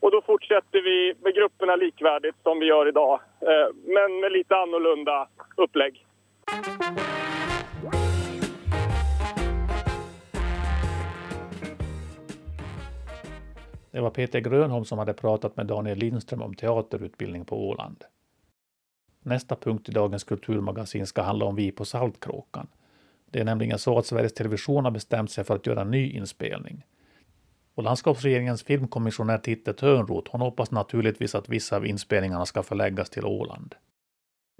Och 0.00 0.10
då 0.10 0.22
fortsätter 0.22 0.82
vi 0.82 1.14
med 1.20 1.34
grupperna 1.34 1.76
likvärdigt 1.76 2.36
som 2.42 2.58
vi 2.58 2.66
gör 2.66 2.88
idag. 2.88 3.20
Eh, 3.40 3.68
men 3.84 4.20
med 4.20 4.32
lite 4.32 4.56
annorlunda 4.56 5.28
upplägg. 5.56 6.06
Det 13.90 14.00
var 14.00 14.10
Peter 14.10 14.40
Grönholm 14.40 14.84
som 14.84 14.98
hade 14.98 15.14
pratat 15.14 15.56
med 15.56 15.66
Daniel 15.66 15.98
Lindström 15.98 16.42
om 16.42 16.54
teaterutbildning 16.54 17.44
på 17.44 17.68
Åland. 17.68 18.04
Nästa 19.26 19.56
punkt 19.56 19.88
i 19.88 19.92
dagens 19.92 20.24
kulturmagasin 20.24 21.06
ska 21.06 21.22
handla 21.22 21.44
om 21.44 21.56
Vi 21.56 21.72
på 21.72 21.84
Saltkråkan. 21.84 22.66
Det 23.30 23.40
är 23.40 23.44
nämligen 23.44 23.78
så 23.78 23.98
att 23.98 24.06
Sveriges 24.06 24.34
Television 24.34 24.84
har 24.84 24.90
bestämt 24.90 25.30
sig 25.30 25.44
för 25.44 25.54
att 25.54 25.66
göra 25.66 25.80
en 25.80 25.90
ny 25.90 26.10
inspelning. 26.10 26.84
Och 27.74 27.82
landskapsregeringens 27.82 28.62
filmkommissionär 28.62 29.38
Titte 29.38 29.72
Törnroth, 29.72 30.32
hon 30.32 30.40
hoppas 30.40 30.70
naturligtvis 30.70 31.34
att 31.34 31.48
vissa 31.48 31.76
av 31.76 31.86
inspelningarna 31.86 32.46
ska 32.46 32.62
förläggas 32.62 33.10
till 33.10 33.24
Åland. 33.24 33.74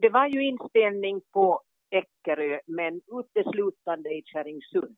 Det 0.02 0.08
var 0.08 0.26
ju 0.26 0.46
inspelning 0.46 1.20
på 1.32 1.60
Eckerö, 1.90 2.60
men 2.66 3.00
uteslutande 3.06 4.10
i 4.10 4.22
Kärringsund. 4.24 4.96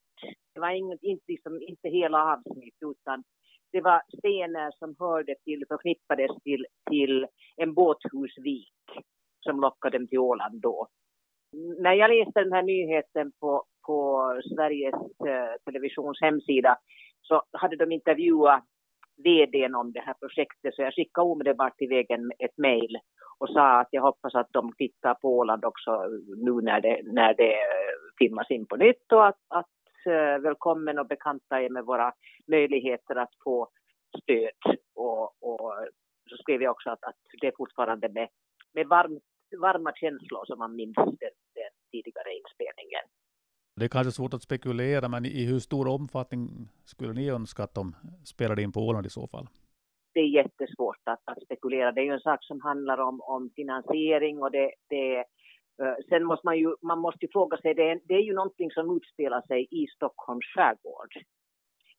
Det 0.55 0.61
var 0.61 0.71
inget, 0.71 1.03
inte, 1.03 1.25
liksom, 1.29 1.63
inte 1.63 1.89
hela 1.89 2.33
avsnitt, 2.33 2.77
utan 2.81 3.25
det 3.73 3.81
var 3.81 4.03
scener 4.19 4.71
som 4.79 4.95
hörde 4.99 5.35
till, 5.45 5.65
förknippades 5.69 6.43
till, 6.45 6.67
till 6.91 7.27
en 7.57 7.75
båthusvik 7.75 8.73
som 9.49 9.61
lockade 9.61 9.99
dem 9.99 10.07
till 10.09 10.19
Åland 10.19 10.61
då. 10.61 10.89
När 11.79 11.93
jag 11.93 12.11
läste 12.11 12.43
den 12.43 12.53
här 12.53 12.63
nyheten 12.63 13.33
på, 13.41 13.65
på 13.87 13.99
Sveriges 14.55 14.95
eh, 15.29 15.55
Televisions 15.65 16.21
hemsida 16.21 16.79
så 17.23 17.43
hade 17.53 17.77
de 17.77 17.93
intervjuat 17.93 18.65
vdn 19.25 19.75
om 19.75 19.93
det 19.93 20.01
här 20.01 20.15
projektet 20.15 20.75
så 20.75 20.83
jag 20.83 20.95
skickade 20.95 21.27
omedelbart 21.27 21.81
iväg 21.81 22.07
ett 22.39 22.57
mejl 22.57 22.99
och 23.39 23.49
sa 23.49 23.81
att 23.81 23.89
jag 23.91 24.03
hoppas 24.03 24.35
att 24.35 24.53
de 24.53 24.73
tittar 24.79 25.15
på 25.15 25.39
Åland 25.39 25.65
också 25.65 25.93
nu 26.37 26.53
när 26.53 26.81
det, 26.81 27.01
när 27.05 27.35
det 27.35 27.53
eh, 27.53 27.95
filmas 28.19 28.51
in 28.51 28.67
på 28.67 28.77
nytt 28.77 29.13
och 29.13 29.27
att, 29.27 29.41
att 29.49 30.07
eh, 30.07 30.39
välkommen 30.43 30.99
och 30.99 31.07
bekanta 31.07 31.63
er 31.63 31.71
med 31.71 31.85
våra 31.85 32.13
möjligheter 32.47 33.17
att 33.17 33.35
få 33.45 33.69
stöd. 34.23 34.77
Och, 34.95 35.23
och 35.41 35.75
så 36.31 36.37
skrev 36.37 36.63
jag 36.63 36.71
också 36.71 36.91
att, 36.91 37.05
att 37.05 37.17
det 37.41 37.47
är 37.47 37.53
fortfarande 37.57 38.09
med, 38.09 38.29
med 38.75 38.87
varmt 38.87 39.23
varma 39.57 39.93
känslor 39.93 40.45
som 40.47 40.59
man 40.59 40.77
minns 40.77 40.97
den, 40.97 41.35
den 41.59 41.73
tidigare 41.91 42.31
inspelningen. 42.41 43.05
Det 43.77 43.85
är 43.85 43.89
kanske 43.89 44.13
svårt 44.13 44.35
att 44.35 44.43
spekulera, 44.43 45.09
men 45.09 45.27
i 45.27 45.45
hur 45.45 45.59
stor 45.59 45.89
omfattning 45.89 46.69
skulle 46.85 47.13
ni 47.13 47.31
önska 47.31 47.63
att 47.63 47.75
de 47.75 47.97
spelade 48.25 48.63
in 48.63 48.73
på 48.73 48.81
Åland 48.81 49.07
i 49.07 49.11
så 49.11 49.27
fall? 49.27 49.47
Det 50.15 50.21
är 50.21 50.29
jättesvårt 50.29 51.03
att, 51.05 51.23
att 51.25 51.43
spekulera. 51.43 51.93
Det 51.93 52.01
är 52.01 52.05
ju 52.05 52.13
en 52.13 52.21
sak 52.21 52.45
som 52.45 52.61
handlar 52.61 52.99
om, 52.99 53.21
om 53.21 53.51
finansiering 53.57 54.43
och 54.43 54.51
det, 54.51 54.73
det 54.89 55.19
uh, 55.83 55.95
sen 56.09 56.25
måste 56.25 56.47
man 56.47 56.59
ju, 56.59 56.75
man 56.83 56.99
måste 56.99 57.25
ju 57.25 57.33
fråga 57.33 57.57
sig, 57.57 57.75
det 57.75 57.91
är, 57.91 58.01
det 58.05 58.15
är 58.15 58.23
ju 58.23 58.35
någonting 58.35 58.71
som 58.71 58.97
utspelar 58.97 59.43
sig 59.47 59.69
i 59.71 59.87
Stockholms 59.87 60.47
skärgård. 60.55 61.13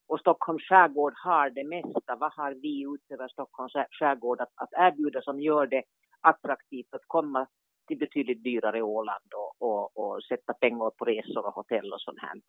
Och 0.08 0.20
Stockholms 0.20 0.64
skärgård 0.64 1.14
har 1.16 1.50
det 1.50 1.64
mesta. 1.64 2.16
Vad 2.16 2.34
har 2.34 2.52
vi 2.52 2.86
utöver 2.96 3.28
Stockholms 3.28 3.74
skärgård 4.00 4.42
att, 4.42 4.54
att 4.56 4.74
erbjuda 4.74 5.22
som 5.22 5.42
gör 5.42 5.68
det 5.68 5.84
attraktivt 6.22 6.94
att 6.94 7.08
komma 7.08 7.48
till 7.88 7.98
betydligt 7.98 8.44
dyrare 8.44 8.82
Åland 8.82 9.34
och, 9.36 9.68
och, 9.70 9.98
och 9.98 10.24
sätta 10.24 10.54
pengar 10.54 10.90
på 10.90 11.06
resor 11.06 11.46
och 11.46 11.54
hotell 11.54 11.94
och 11.94 12.02
sånt 12.02 12.20
här. 12.22 12.42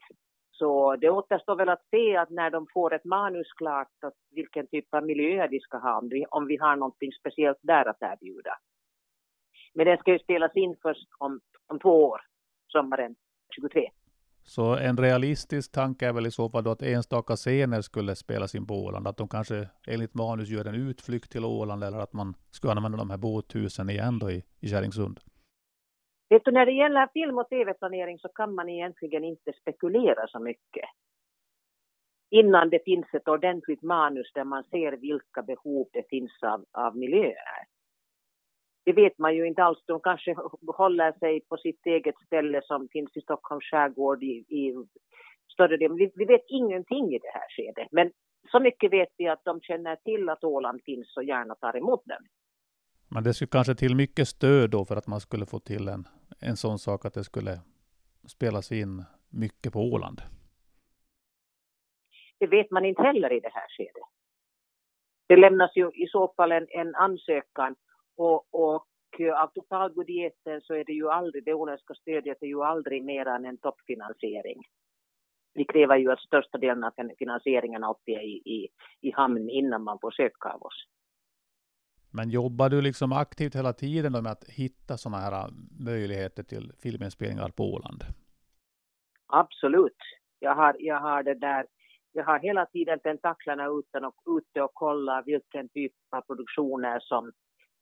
Så 0.50 0.97
det 0.97 1.11
återstår 1.11 1.57
väl 1.57 1.69
att 1.69 1.87
se 1.91 2.17
att 2.17 2.31
när 2.31 2.50
de 2.50 2.67
får 2.73 2.95
ett 2.95 3.05
manus 3.05 3.53
klart 3.53 3.95
att 4.00 4.15
vilken 4.31 4.67
typ 4.67 4.95
av 4.95 5.05
miljö 5.05 5.47
de 5.47 5.61
ska 5.61 5.79
ha, 5.79 5.99
om 5.99 6.09
vi, 6.09 6.27
om 6.31 6.47
vi 6.47 6.57
har 6.57 6.77
någonting 6.77 7.12
speciellt 7.12 7.59
där 7.62 7.89
att 7.89 8.03
erbjuda. 8.03 8.59
Men 9.75 9.87
den 9.87 9.99
ska 9.99 10.12
ju 10.12 10.19
spelas 10.19 10.57
in 10.57 10.77
först 10.83 11.09
om, 11.19 11.41
om 11.67 11.79
två 11.79 12.05
år, 12.05 12.21
sommaren 12.73 13.17
23. 13.55 13.91
Så 14.54 14.76
en 14.76 14.97
realistisk 14.97 15.73
tanke 15.73 16.07
är 16.07 16.12
väl 16.12 16.26
i 16.26 16.30
så 16.30 16.49
fall 16.50 16.64
då 16.64 16.71
att 16.71 16.83
enstaka 16.83 17.37
scener 17.37 17.80
skulle 17.80 18.16
spelas 18.16 18.54
in 18.54 18.66
på 18.66 18.75
Åland, 18.75 19.07
att 19.07 19.16
de 19.16 19.28
kanske 19.28 19.69
enligt 19.87 20.14
manus 20.14 20.49
gör 20.49 20.64
en 20.64 20.75
utflykt 20.75 21.33
till 21.33 21.45
Åland 21.45 21.85
eller 21.85 21.99
att 21.99 22.12
man 22.12 22.35
ska 22.50 22.71
använda 22.71 22.99
de 22.99 23.11
här 23.11 23.19
båthusen 23.19 23.90
igen 23.90 24.19
då 24.19 24.30
i, 24.30 24.42
i 24.61 24.69
Kärringsund. 24.69 25.21
Vet 26.30 26.45
du, 26.45 26.50
när 26.50 26.66
det 26.66 26.73
gäller 26.73 27.09
film 27.12 27.38
och 27.38 27.49
tv-planering 27.49 28.19
så 28.19 28.28
kan 28.28 28.54
man 28.54 28.69
egentligen 28.69 29.25
inte 29.25 29.52
spekulera 29.61 30.26
så 30.26 30.38
mycket. 30.38 30.88
Innan 32.30 32.71
det 32.71 32.85
finns 32.85 33.07
ett 33.14 33.28
ordentligt 33.28 33.83
manus 33.83 34.33
där 34.35 34.45
man 34.45 34.64
ser 34.64 34.92
vilka 34.92 35.42
behov 35.42 35.88
det 35.92 36.09
finns 36.09 36.42
av, 36.42 36.64
av 36.73 36.97
miljöer. 36.97 37.61
Det 38.84 38.92
vet 38.92 39.18
man 39.18 39.37
ju 39.37 39.46
inte 39.46 39.62
alls. 39.62 39.78
De 39.87 40.00
kanske 40.00 40.34
håller 40.76 41.12
sig 41.12 41.40
på 41.40 41.56
sitt 41.56 41.87
eget 41.87 42.18
ställe 42.26 42.60
som 42.64 42.88
finns 42.88 43.16
i 43.16 43.20
Stockholms 43.20 43.64
skärgård 43.64 44.22
i, 44.22 44.44
i 44.49 44.75
större 45.52 45.76
delen. 45.76 45.96
Vi, 45.96 46.12
vi 46.14 46.25
vet 46.25 46.44
ingenting 46.49 47.14
i 47.14 47.18
det 47.18 47.30
här 47.34 47.49
skedet. 47.56 47.88
Men 47.92 48.12
så 48.52 48.60
mycket 48.60 48.92
vet 48.92 49.08
vi 49.16 49.28
att 49.28 49.44
de 49.44 49.60
känner 49.60 49.96
till 49.96 50.28
att 50.28 50.44
Åland 50.44 50.80
finns 50.84 51.16
och 51.16 51.25
gärna 51.25 51.54
tar 51.54 51.76
emot 51.76 52.02
den. 52.04 52.22
Men 53.08 53.25
det 53.25 53.34
skulle 53.34 53.49
kanske 53.49 53.75
till 53.75 53.96
mycket 53.96 54.28
stöd 54.28 54.70
då 54.70 54.84
för 54.84 54.96
att 54.96 55.06
man 55.06 55.20
skulle 55.20 55.46
få 55.46 55.58
till 55.58 55.88
en, 55.88 56.04
en 56.40 56.56
sån 56.56 56.78
sak 56.78 57.04
att 57.04 57.14
det 57.14 57.25
skulle 57.25 57.60
spelas 58.26 58.72
in 58.72 59.04
mycket 59.30 59.72
på 59.72 59.80
Åland? 59.80 60.20
Det 62.38 62.46
vet 62.46 62.70
man 62.70 62.84
inte 62.84 63.02
heller 63.02 63.32
i 63.32 63.40
det 63.40 63.50
här 63.52 63.68
skedet. 63.68 64.02
Det 65.26 65.37
lämnas 65.37 65.76
ju 65.76 65.90
i 65.94 66.06
så 66.06 66.32
fall 66.37 66.52
en, 66.52 66.66
en 66.70 66.94
ansökan 66.94 67.75
och, 68.17 68.55
och 68.55 68.87
av 69.37 69.47
totalbudgeten 69.55 70.61
så 70.61 70.75
är 70.75 70.85
det 70.85 70.93
ju 70.93 71.11
aldrig, 71.11 71.45
det 71.45 71.55
åländska 71.55 71.95
stödet 71.95 72.43
är 72.43 72.47
ju 72.47 72.62
aldrig 72.62 73.05
mer 73.05 73.26
än 73.26 73.45
en 73.45 73.59
toppfinansiering. 73.59 74.62
Vi 75.55 75.64
kräver 75.64 75.97
ju 75.97 76.12
att 76.12 76.21
största 76.21 76.59
delen 76.59 76.85
av 76.85 76.93
finansieringen 77.19 77.85
alltid 77.85 78.14
är 78.14 78.23
i, 78.23 78.43
i, 78.45 78.69
i 79.00 79.12
hamn 79.12 79.50
innan 79.50 79.83
man 79.83 79.99
får 80.00 80.11
söka 80.11 80.49
av 80.49 80.62
oss. 80.62 80.87
Men 82.11 82.31
jobbar 82.31 82.69
du 82.69 82.83
liksom 82.83 83.12
aktivt 83.12 83.55
hela 83.55 83.73
tiden 83.73 84.12
med 84.12 84.33
att 84.33 84.45
hitta 84.49 84.97
sådana 84.97 85.23
här 85.23 85.33
äh, 85.33 85.50
möjligheter 85.85 86.43
till 86.43 86.73
filminspelningar 86.83 87.49
på 87.49 87.64
Åland? 87.64 88.05
Absolut. 89.26 89.99
Jag 90.38 90.55
har, 90.55 90.76
jag 90.79 91.00
har 91.00 91.23
det 91.23 91.35
där 91.35 91.67
jag 92.12 92.25
har 92.25 92.38
hela 92.38 92.67
tiden 92.67 93.00
tentaklarna 93.00 93.67
ute 93.67 93.99
och, 93.99 94.38
ute 94.38 94.62
och 94.62 94.75
kollar 94.75 95.23
vilken 95.23 95.69
typ 95.69 95.93
av 96.11 96.21
produktioner 96.21 97.00
som, 97.00 97.33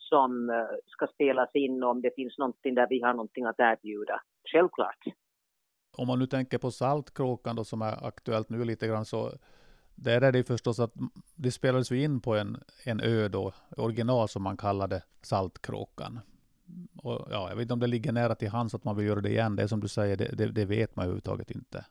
som 0.08 0.50
äh, 0.50 0.56
ska 0.86 1.06
spelas 1.06 1.50
in 1.54 1.82
om 1.82 2.00
det 2.02 2.14
finns 2.14 2.38
någonting 2.38 2.74
där 2.74 2.86
vi 2.90 3.02
har 3.02 3.14
någonting 3.14 3.44
att 3.44 3.60
erbjuda. 3.60 4.20
Självklart. 4.52 5.04
Om 5.96 6.06
man 6.06 6.18
nu 6.18 6.26
tänker 6.26 6.58
på 6.58 6.70
Saltkråkan 6.70 7.56
då, 7.56 7.64
som 7.64 7.82
är 7.82 8.06
aktuellt 8.06 8.48
nu 8.48 8.64
lite 8.64 8.86
grann 8.86 9.04
så 9.04 9.30
där 9.94 10.20
är 10.20 10.32
det 10.32 10.44
förstås 10.44 10.80
att 10.80 10.92
det 11.36 11.50
spelades 11.50 11.92
in 11.92 12.20
på 12.20 12.34
en, 12.34 12.56
en 12.84 13.00
ö 13.00 13.28
då, 13.28 13.52
original 13.76 14.28
som 14.28 14.42
man 14.42 14.56
kallade 14.56 15.02
Saltkråkan. 15.22 16.20
Och 17.02 17.26
ja, 17.30 17.48
jag 17.48 17.56
vet 17.56 17.62
inte 17.62 17.74
om 17.74 17.80
det 17.80 17.86
ligger 17.86 18.12
nära 18.12 18.34
till 18.34 18.48
hands 18.48 18.74
att 18.74 18.84
man 18.84 18.96
vill 18.96 19.06
göra 19.06 19.20
det 19.20 19.28
igen. 19.28 19.56
Det 19.56 19.62
är 19.62 19.66
som 19.66 19.80
du 19.80 19.88
säger, 19.88 20.16
det, 20.16 20.36
det, 20.36 20.52
det 20.52 20.64
vet 20.64 20.96
man 20.96 21.04
överhuvudtaget 21.04 21.50
inte. 21.50 21.84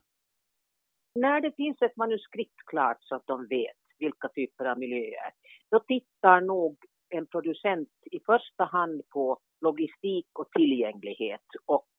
När 1.16 1.42
det 1.42 1.52
finns 1.56 1.82
ett 1.82 1.98
manuskript 1.98 2.66
klart 2.66 2.98
så 3.02 3.16
att 3.16 3.28
de 3.28 3.48
vet 3.48 3.78
vilka 4.00 4.28
typer 4.28 4.66
av 4.66 4.80
miljöer, 4.80 5.32
då 5.72 5.80
tittar 5.80 6.42
nog 6.42 6.78
en 7.10 7.26
producent 7.26 7.90
i 8.12 8.20
första 8.20 8.64
hand 8.64 9.02
på 9.10 9.40
logistik 9.62 10.28
och 10.40 10.52
tillgänglighet 10.52 11.48
och 11.66 11.90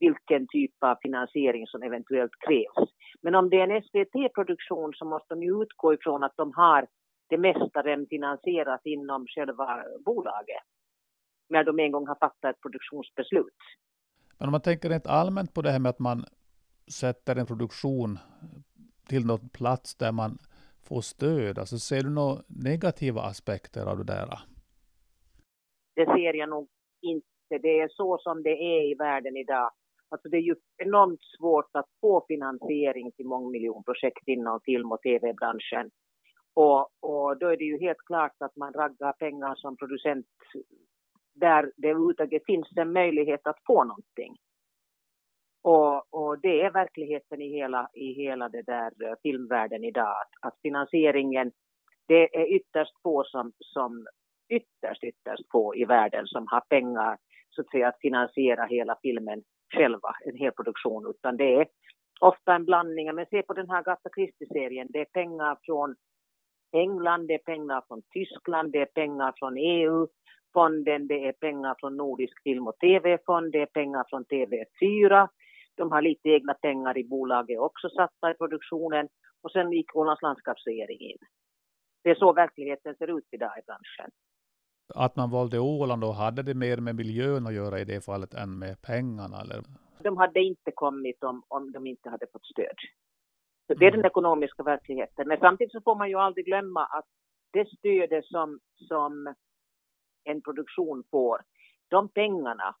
vilken 0.00 0.46
typ 0.48 0.74
av 0.80 0.96
finansiering 1.02 1.66
som 1.66 1.82
eventuellt 1.82 2.32
krävs. 2.46 2.90
Men 3.20 3.34
om 3.34 3.50
det 3.50 3.60
är 3.60 3.68
en 3.68 3.82
SVT-produktion 3.82 4.92
så 4.94 5.04
måste 5.04 5.34
de 5.34 5.42
ju 5.42 5.62
utgå 5.62 5.94
ifrån 5.94 6.22
att 6.22 6.36
de 6.36 6.52
har 6.52 6.86
det 7.28 7.38
mesta 7.38 7.82
redan 7.82 8.06
finansierat 8.06 8.80
inom 8.84 9.26
själva 9.26 9.84
bolaget. 10.04 10.64
När 11.48 11.64
de 11.64 11.78
en 11.78 11.92
gång 11.92 12.06
har 12.06 12.14
fattat 12.14 12.54
ett 12.54 12.60
produktionsbeslut. 12.60 13.60
Men 14.38 14.48
om 14.48 14.52
man 14.52 14.60
tänker 14.60 14.88
rent 14.88 15.06
allmänt 15.06 15.54
på 15.54 15.62
det 15.62 15.70
här 15.70 15.78
med 15.78 15.90
att 15.90 15.98
man 15.98 16.24
sätter 16.90 17.36
en 17.36 17.46
produktion 17.46 18.18
till 19.08 19.26
någon 19.26 19.48
plats 19.48 19.94
där 19.94 20.12
man 20.12 20.38
få 20.88 21.02
stöd, 21.02 21.58
alltså 21.58 21.78
ser 21.78 22.02
du 22.02 22.10
några 22.10 22.42
negativa 22.46 23.20
aspekter 23.20 23.86
av 23.86 23.98
det 23.98 24.04
där? 24.04 24.38
Det 25.94 26.06
ser 26.06 26.34
jag 26.34 26.48
nog 26.48 26.68
inte. 27.02 27.26
Det 27.48 27.80
är 27.80 27.88
så 27.88 28.18
som 28.18 28.42
det 28.42 28.50
är 28.50 28.92
i 28.92 28.94
världen 28.94 29.36
idag. 29.36 29.70
Alltså 30.08 30.28
det 30.28 30.36
är 30.36 30.42
ju 30.42 30.54
enormt 30.76 31.20
svårt 31.38 31.70
att 31.72 31.88
få 32.00 32.24
finansiering 32.28 33.12
till 33.12 33.26
mångmiljonprojekt 33.26 34.28
inom 34.28 34.60
film 34.60 34.92
och 34.92 35.02
tv-branschen. 35.02 35.90
Och, 36.54 36.80
och 37.00 37.38
då 37.38 37.46
är 37.48 37.56
det 37.56 37.64
ju 37.64 37.78
helt 37.80 38.04
klart 38.06 38.36
att 38.38 38.56
man 38.56 38.72
raggar 38.72 39.12
pengar 39.12 39.54
som 39.54 39.76
producent 39.76 40.26
där 41.34 41.72
det 41.76 41.88
överhuvudtaget 41.88 42.42
finns 42.46 42.68
en 42.76 42.92
möjlighet 42.92 43.46
att 43.46 43.58
få 43.66 43.84
någonting. 43.84 44.36
Och, 45.62 46.14
och, 46.14 46.40
det 46.40 46.62
är 46.62 46.70
verkligheten 46.70 47.40
i 47.42 47.48
hela, 47.48 47.88
i 47.94 48.12
hela 48.12 48.48
det 48.48 48.62
där 48.62 48.90
eh, 49.04 49.14
filmvärlden 49.22 49.84
idag, 49.84 50.10
att, 50.10 50.46
att 50.46 50.58
finansieringen, 50.62 51.52
det 52.08 52.36
är 52.36 52.54
ytterst 52.54 53.02
få 53.02 53.24
som, 53.24 53.52
som 53.58 54.06
ytterst, 54.48 55.04
ytterst 55.04 55.50
få 55.52 55.76
i 55.76 55.84
världen 55.84 56.26
som 56.26 56.46
har 56.50 56.60
pengar 56.60 57.18
så 57.50 57.60
att 57.60 57.70
säga 57.70 57.88
att 57.88 58.00
finansiera 58.00 58.64
hela 58.64 58.98
filmen 59.02 59.42
själva, 59.74 60.14
en 60.24 60.36
hel 60.36 60.52
produktion, 60.52 61.06
utan 61.10 61.36
det 61.36 61.54
är 61.54 61.66
ofta 62.20 62.54
en 62.54 62.64
blandning. 62.64 63.14
Men 63.14 63.26
se 63.26 63.42
på 63.42 63.52
den 63.52 63.70
här 63.70 63.82
Gatta 63.82 64.10
Christie-serien, 64.16 64.86
det 64.90 65.00
är 65.00 65.04
pengar 65.04 65.58
från 65.62 65.94
England, 66.72 67.26
det 67.26 67.34
är 67.34 67.38
pengar 67.38 67.82
från 67.88 68.02
Tyskland, 68.12 68.72
det 68.72 68.80
är 68.80 68.86
pengar 68.86 69.32
från 69.38 69.56
EU-fonden, 69.56 71.06
det 71.06 71.28
är 71.28 71.32
pengar 71.32 71.74
från 71.80 71.96
Nordisk 71.96 72.42
film 72.42 72.66
och 72.66 72.78
TV-fond, 72.78 73.52
det 73.52 73.62
är 73.62 73.66
pengar 73.66 74.04
från 74.10 74.24
TV4. 74.24 75.28
De 75.76 75.92
har 75.92 76.02
lite 76.02 76.28
egna 76.28 76.54
pengar 76.54 76.98
i 76.98 77.04
bolaget 77.04 77.58
också 77.58 77.88
satta 77.88 78.30
i 78.30 78.34
produktionen 78.34 79.08
och 79.42 79.52
sen 79.52 79.72
gick 79.72 79.96
Ålands 79.96 80.22
landskapsregering 80.22 81.00
in. 81.00 81.18
Det 82.04 82.10
är 82.10 82.14
så 82.14 82.32
verkligheten 82.32 82.94
ser 82.96 83.18
ut 83.18 83.28
idag 83.30 83.58
i 83.58 83.62
branschen. 83.66 84.10
Att 84.94 85.16
man 85.16 85.30
valde 85.30 85.58
Åland 85.58 86.04
och 86.04 86.14
hade 86.14 86.42
det 86.42 86.54
mer 86.54 86.76
med 86.76 86.94
miljön 86.94 87.46
att 87.46 87.54
göra 87.54 87.80
i 87.80 87.84
det 87.84 88.04
fallet 88.04 88.34
än 88.34 88.58
med 88.58 88.82
pengarna? 88.82 89.40
Eller? 89.40 89.62
De 90.02 90.16
hade 90.16 90.40
inte 90.40 90.70
kommit 90.74 91.24
om, 91.24 91.42
om 91.48 91.72
de 91.72 91.86
inte 91.86 92.10
hade 92.10 92.26
fått 92.32 92.46
stöd. 92.46 92.76
Så 93.66 93.74
det 93.74 93.86
är 93.86 93.90
den 93.90 94.00
mm. 94.00 94.06
ekonomiska 94.06 94.62
verkligheten. 94.62 95.28
Men 95.28 95.38
samtidigt 95.40 95.72
så 95.72 95.80
får 95.80 95.94
man 95.96 96.08
ju 96.08 96.16
aldrig 96.16 96.46
glömma 96.46 96.84
att 96.84 97.06
det 97.52 97.68
stödet 97.78 98.24
som, 98.24 98.58
som 98.74 99.34
en 100.24 100.42
produktion 100.42 101.04
får, 101.10 101.40
de 101.88 102.08
pengarna 102.08 102.74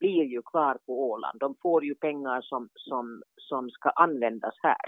blir 0.00 0.24
ju 0.24 0.42
kvar 0.42 0.78
på 0.86 1.10
Åland. 1.10 1.40
De 1.40 1.54
får 1.62 1.84
ju 1.84 1.94
pengar 1.94 2.40
som, 2.40 2.68
som, 2.74 3.22
som 3.36 3.70
ska 3.70 3.90
användas 3.90 4.54
här. 4.62 4.86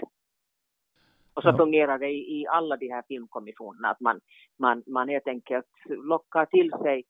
Och 1.33 1.41
så 1.43 1.49
ja. 1.49 1.57
fungerar 1.57 1.99
det 1.99 2.09
i, 2.09 2.41
i, 2.41 2.47
alla 2.47 2.77
de 2.77 2.89
här 2.89 3.03
filmkommissionerna, 3.07 3.89
att 3.89 3.99
man, 3.99 4.19
man, 4.59 4.83
man 4.87 5.09
helt 5.09 5.27
enkelt 5.27 5.65
lockar 5.89 6.45
till 6.45 6.71
sig 6.71 7.03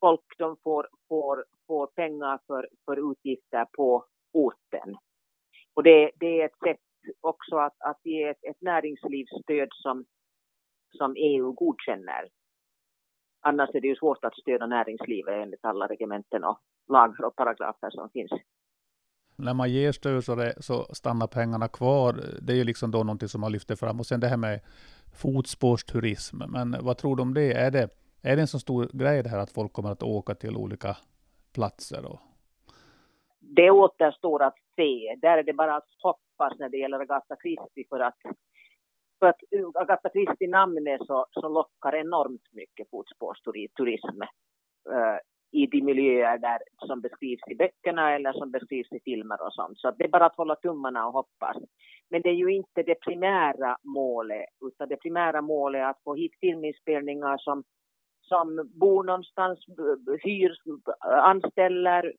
folk, 0.00 0.38
de 0.38 0.56
får, 0.64 0.88
får, 1.08 1.44
får 1.66 1.86
pengar 1.86 2.38
för, 2.46 2.68
för 2.84 3.12
utgifter 3.12 3.64
på 3.64 4.04
orten. 4.32 4.96
Och 5.74 5.82
det, 5.82 6.10
det 6.20 6.40
är 6.40 6.46
ett 6.46 6.58
sätt 6.64 6.80
också 7.20 7.56
att, 7.56 7.76
att 7.78 8.00
ge 8.04 8.24
ett, 8.24 8.44
ett 8.44 8.60
näringslivsstöd 8.60 9.68
som, 9.72 10.04
som 10.90 11.14
EU 11.16 11.52
godkänner. 11.52 12.28
Annars 13.40 13.70
är 13.74 13.80
det 13.80 13.88
ju 13.88 13.96
svårt 13.96 14.24
att 14.24 14.38
stödja 14.38 14.66
näringslivet 14.66 15.34
enligt 15.34 15.64
alla 15.64 15.86
regementen 15.86 16.44
och 16.44 16.58
lagar 16.88 17.24
och 17.24 17.36
paragrafer 17.36 17.90
som 17.90 18.10
finns. 18.10 18.30
När 19.36 19.54
man 19.54 19.70
ger 19.70 19.92
stöd 19.92 20.24
så, 20.24 20.34
det, 20.34 20.54
så 20.62 20.94
stannar 20.94 21.26
pengarna 21.26 21.68
kvar. 21.68 22.14
Det 22.42 22.52
är 22.52 22.56
ju 22.56 22.64
liksom 22.64 22.90
då 22.90 22.98
någonting 22.98 23.28
som 23.28 23.40
man 23.40 23.52
lyfter 23.52 23.76
fram. 23.76 24.00
Och 24.00 24.06
sen 24.06 24.20
det 24.20 24.28
här 24.28 24.36
med 24.36 24.60
fotspårsturism. 25.22 26.36
Men 26.48 26.76
vad 26.80 26.98
tror 26.98 27.16
du 27.16 27.22
om 27.22 27.34
det? 27.34 27.52
Är 27.52 27.70
det, 27.70 27.88
är 28.22 28.36
det 28.36 28.42
en 28.42 28.46
så 28.46 28.58
stor 28.58 28.88
grej 28.92 29.22
det 29.22 29.28
här 29.28 29.38
att 29.38 29.52
folk 29.52 29.72
kommer 29.72 29.90
att 29.90 30.02
åka 30.02 30.34
till 30.34 30.56
olika 30.56 30.96
platser? 31.54 32.04
Och... 32.04 32.20
Det 33.40 33.70
återstår 33.70 34.42
att 34.42 34.56
se. 34.76 35.16
Där 35.22 35.38
är 35.38 35.42
det 35.42 35.52
bara 35.52 35.76
att 35.76 35.88
hoppas 36.02 36.58
när 36.58 36.68
det 36.68 36.76
gäller 36.76 37.00
Agatha 37.00 37.36
Christie 37.42 37.84
för 37.88 38.00
att 38.00 38.16
för 39.18 39.26
att 39.26 39.40
Agatha 39.74 40.08
Christie-namnet 40.08 41.00
så, 41.06 41.26
så 41.30 41.48
lockar 41.48 41.94
enormt 41.94 42.52
mycket 42.52 42.90
fotspårsturism 42.90 44.22
uh, 44.90 45.18
i 45.50 45.66
de 45.66 45.82
miljöer 45.82 46.38
där, 46.38 46.58
som 46.86 47.00
beskrivs 47.00 47.40
i 47.50 47.54
böckerna 47.54 48.14
eller 48.14 48.32
som 48.32 48.50
beskrivs 48.50 48.92
i 48.92 49.00
filmer 49.00 49.46
och 49.46 49.52
sånt. 49.52 49.78
Så 49.78 49.90
det 49.90 50.04
är 50.04 50.08
bara 50.08 50.26
att 50.26 50.36
hålla 50.36 50.56
tummarna 50.56 51.06
och 51.06 51.12
hoppas. 51.12 51.56
Men 52.10 52.22
det 52.22 52.28
är 52.28 52.34
ju 52.34 52.54
inte 52.54 52.82
det 52.82 53.00
primära 53.00 53.78
målet, 53.82 54.46
utan 54.66 54.88
det 54.88 54.96
primära 54.96 55.42
målet 55.42 55.80
är 55.80 55.84
att 55.84 56.02
få 56.04 56.14
hit 56.14 56.32
filminspelningar 56.40 57.38
som, 57.38 57.64
som 58.20 58.70
bor 58.74 59.04
någonstans, 59.04 59.66
hyr, 60.22 60.52
anställer, 61.22 62.12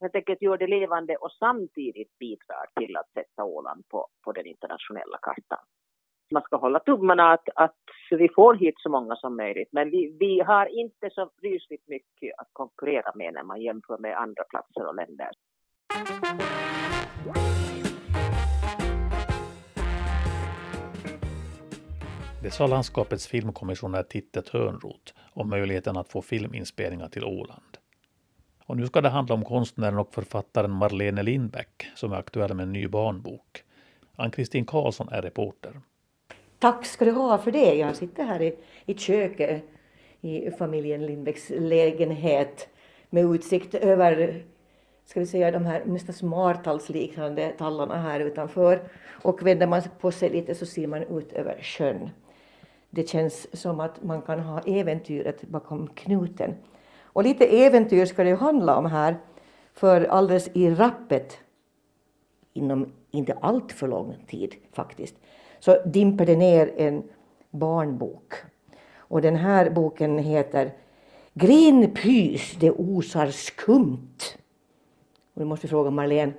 helt 0.00 0.14
enkelt 0.14 0.42
gör 0.42 0.58
det 0.58 0.66
levande 0.66 1.16
och 1.16 1.32
samtidigt 1.32 2.18
bidrar 2.18 2.66
till 2.80 2.96
att 2.96 3.12
sätta 3.12 3.44
Åland 3.44 3.88
på, 3.88 4.06
på 4.24 4.32
den 4.32 4.46
internationella 4.46 5.18
kartan 5.22 5.64
man 6.30 6.42
ska 6.42 6.56
hålla 6.56 6.78
tummarna 6.78 7.32
att, 7.32 7.48
att 7.54 7.76
vi 8.10 8.28
får 8.28 8.54
hit 8.54 8.74
så 8.78 8.88
många 8.88 9.16
som 9.16 9.36
möjligt. 9.36 9.68
Men 9.72 9.90
vi, 9.90 10.16
vi 10.20 10.40
har 10.40 10.66
inte 10.66 11.10
så 11.10 11.30
rysligt 11.42 11.88
mycket 11.88 12.38
att 12.38 12.48
konkurrera 12.52 13.12
med 13.14 13.34
när 13.34 13.42
man 13.42 13.60
jämför 13.60 13.98
med 13.98 14.16
andra 14.16 14.44
platser 14.44 14.86
och 14.86 14.94
länder. 14.94 15.30
Det 22.42 22.50
sa 22.50 22.66
landskapets 22.66 23.26
filmkommissionär 23.26 24.02
Titte 24.02 24.42
Törnroth 24.42 25.12
om 25.32 25.50
möjligheten 25.50 25.96
att 25.96 26.08
få 26.08 26.22
filminspelningar 26.22 27.08
till 27.08 27.24
Åland. 27.24 27.78
Och 28.66 28.76
nu 28.76 28.86
ska 28.86 29.00
det 29.00 29.08
handla 29.08 29.34
om 29.34 29.44
konstnären 29.44 29.98
och 29.98 30.14
författaren 30.14 30.70
Marlene 30.70 31.22
Lindbäck 31.22 31.86
som 31.94 32.12
är 32.12 32.16
aktuell 32.16 32.54
med 32.54 32.62
en 32.62 32.72
ny 32.72 32.88
barnbok. 32.88 33.62
Ann-Kristin 34.16 34.64
Karlsson 34.66 35.08
är 35.08 35.22
reporter. 35.22 35.80
Tack 36.58 36.86
ska 36.86 37.04
du 37.04 37.10
ha 37.10 37.38
för 37.38 37.50
det. 37.50 37.74
Jag 37.74 37.96
sitter 37.96 38.24
här 38.24 38.42
i, 38.42 38.56
i 38.86 38.94
köket 38.94 39.62
i 40.20 40.50
familjen 40.50 41.06
Lindbäcks 41.06 41.50
lägenhet 41.50 42.68
med 43.10 43.24
utsikt 43.24 43.74
över 43.74 44.44
ska 45.06 45.20
vi 45.20 45.26
säga, 45.26 45.50
de 45.50 45.66
här 45.66 45.82
nästan 45.84 46.14
smartalsliknande 46.14 47.52
tallarna 47.58 47.96
här 47.96 48.20
utanför. 48.20 48.80
Och 49.22 49.46
vänder 49.46 49.66
man 49.66 49.82
på 50.00 50.12
sig 50.12 50.30
lite 50.30 50.54
så 50.54 50.66
ser 50.66 50.86
man 50.86 51.02
ut 51.02 51.32
över 51.32 51.58
sjön. 51.62 52.10
Det 52.90 53.08
känns 53.08 53.60
som 53.60 53.80
att 53.80 54.02
man 54.02 54.22
kan 54.22 54.40
ha 54.40 54.60
äventyret 54.60 55.42
bakom 55.42 55.86
knuten. 55.86 56.54
Och 57.00 57.22
lite 57.22 57.46
äventyr 57.46 58.06
ska 58.06 58.22
det 58.24 58.28
ju 58.28 58.36
handla 58.36 58.76
om 58.76 58.86
här. 58.86 59.16
För 59.74 60.04
alldeles 60.04 60.48
i 60.54 60.70
rappet, 60.70 61.38
inom 62.52 62.92
inte 63.10 63.38
allt 63.40 63.72
för 63.72 63.88
lång 63.88 64.14
tid 64.26 64.54
faktiskt, 64.72 65.14
så 65.66 65.76
dimper 65.84 66.26
det 66.26 66.36
ner 66.36 66.72
en 66.76 67.02
barnbok. 67.50 68.34
Och 68.96 69.22
den 69.22 69.36
här 69.36 69.70
boken 69.70 70.18
heter 70.18 70.72
Grinpys, 71.34 72.56
det 72.60 72.70
osar 72.70 73.26
skumt. 73.26 74.18
Och 75.34 75.40
nu 75.40 75.44
måste 75.44 75.66
vi 75.66 75.70
fråga 75.70 75.90
Marlene, 75.90 76.32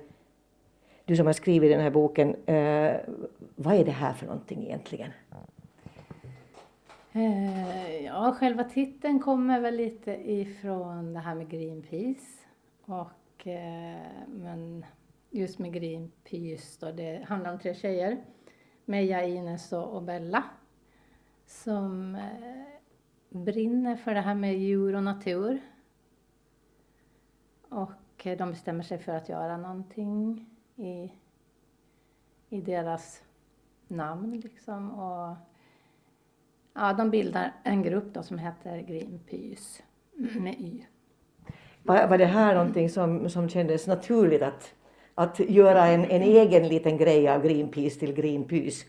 du 1.04 1.16
som 1.16 1.26
har 1.26 1.32
skrivit 1.32 1.70
den 1.70 1.80
här 1.80 1.90
boken, 1.90 2.28
eh, 2.46 2.96
vad 3.56 3.74
är 3.74 3.84
det 3.84 3.90
här 3.90 4.12
för 4.12 4.26
någonting 4.26 4.62
egentligen? 4.62 5.10
Eh, 7.12 8.04
ja, 8.04 8.36
själva 8.38 8.64
titeln 8.64 9.20
kommer 9.20 9.60
väl 9.60 9.76
lite 9.76 10.30
ifrån 10.30 11.12
det 11.12 11.20
här 11.20 11.34
med 11.34 11.48
Greenpeace. 11.48 12.46
Och, 12.84 13.46
eh, 13.46 14.02
men 14.28 14.84
just 15.30 15.58
med 15.58 15.72
Greenpeace 15.72 16.86
då, 16.86 16.92
det 16.92 17.24
handlar 17.28 17.52
om 17.52 17.58
tre 17.58 17.74
tjejer 17.74 18.18
Meja, 18.88 19.24
Ines 19.24 19.72
och 19.72 20.02
Bella 20.02 20.44
som 21.46 22.14
eh, 22.14 22.64
brinner 23.28 23.96
för 23.96 24.14
det 24.14 24.20
här 24.20 24.34
med 24.34 24.58
djur 24.58 24.94
och 24.94 25.02
natur. 25.02 25.60
Och 27.68 28.26
eh, 28.26 28.38
de 28.38 28.50
bestämmer 28.50 28.82
sig 28.82 28.98
för 28.98 29.12
att 29.12 29.28
göra 29.28 29.56
någonting 29.56 30.46
i, 30.76 31.12
i 32.48 32.60
deras 32.60 33.22
namn 33.88 34.40
liksom. 34.40 34.90
Och, 34.90 35.36
ja, 36.74 36.92
de 36.92 37.10
bildar 37.10 37.52
en 37.62 37.82
grupp 37.82 38.14
då 38.14 38.22
som 38.22 38.38
heter 38.38 38.80
Greenpeace 38.80 39.82
med 40.40 40.60
Y. 40.60 40.84
Var, 41.82 42.08
var 42.08 42.18
det 42.18 42.26
här 42.26 42.54
någonting 42.54 42.90
som, 42.90 43.30
som 43.30 43.48
kändes 43.48 43.86
naturligt 43.86 44.42
att 44.42 44.74
att 45.18 45.38
göra 45.38 45.86
en, 45.86 46.04
en 46.04 46.22
egen 46.22 46.68
liten 46.68 46.96
grej 46.96 47.28
av 47.28 47.42
Greenpeace 47.42 47.98
till 47.98 48.12
Greenpeace? 48.12 48.86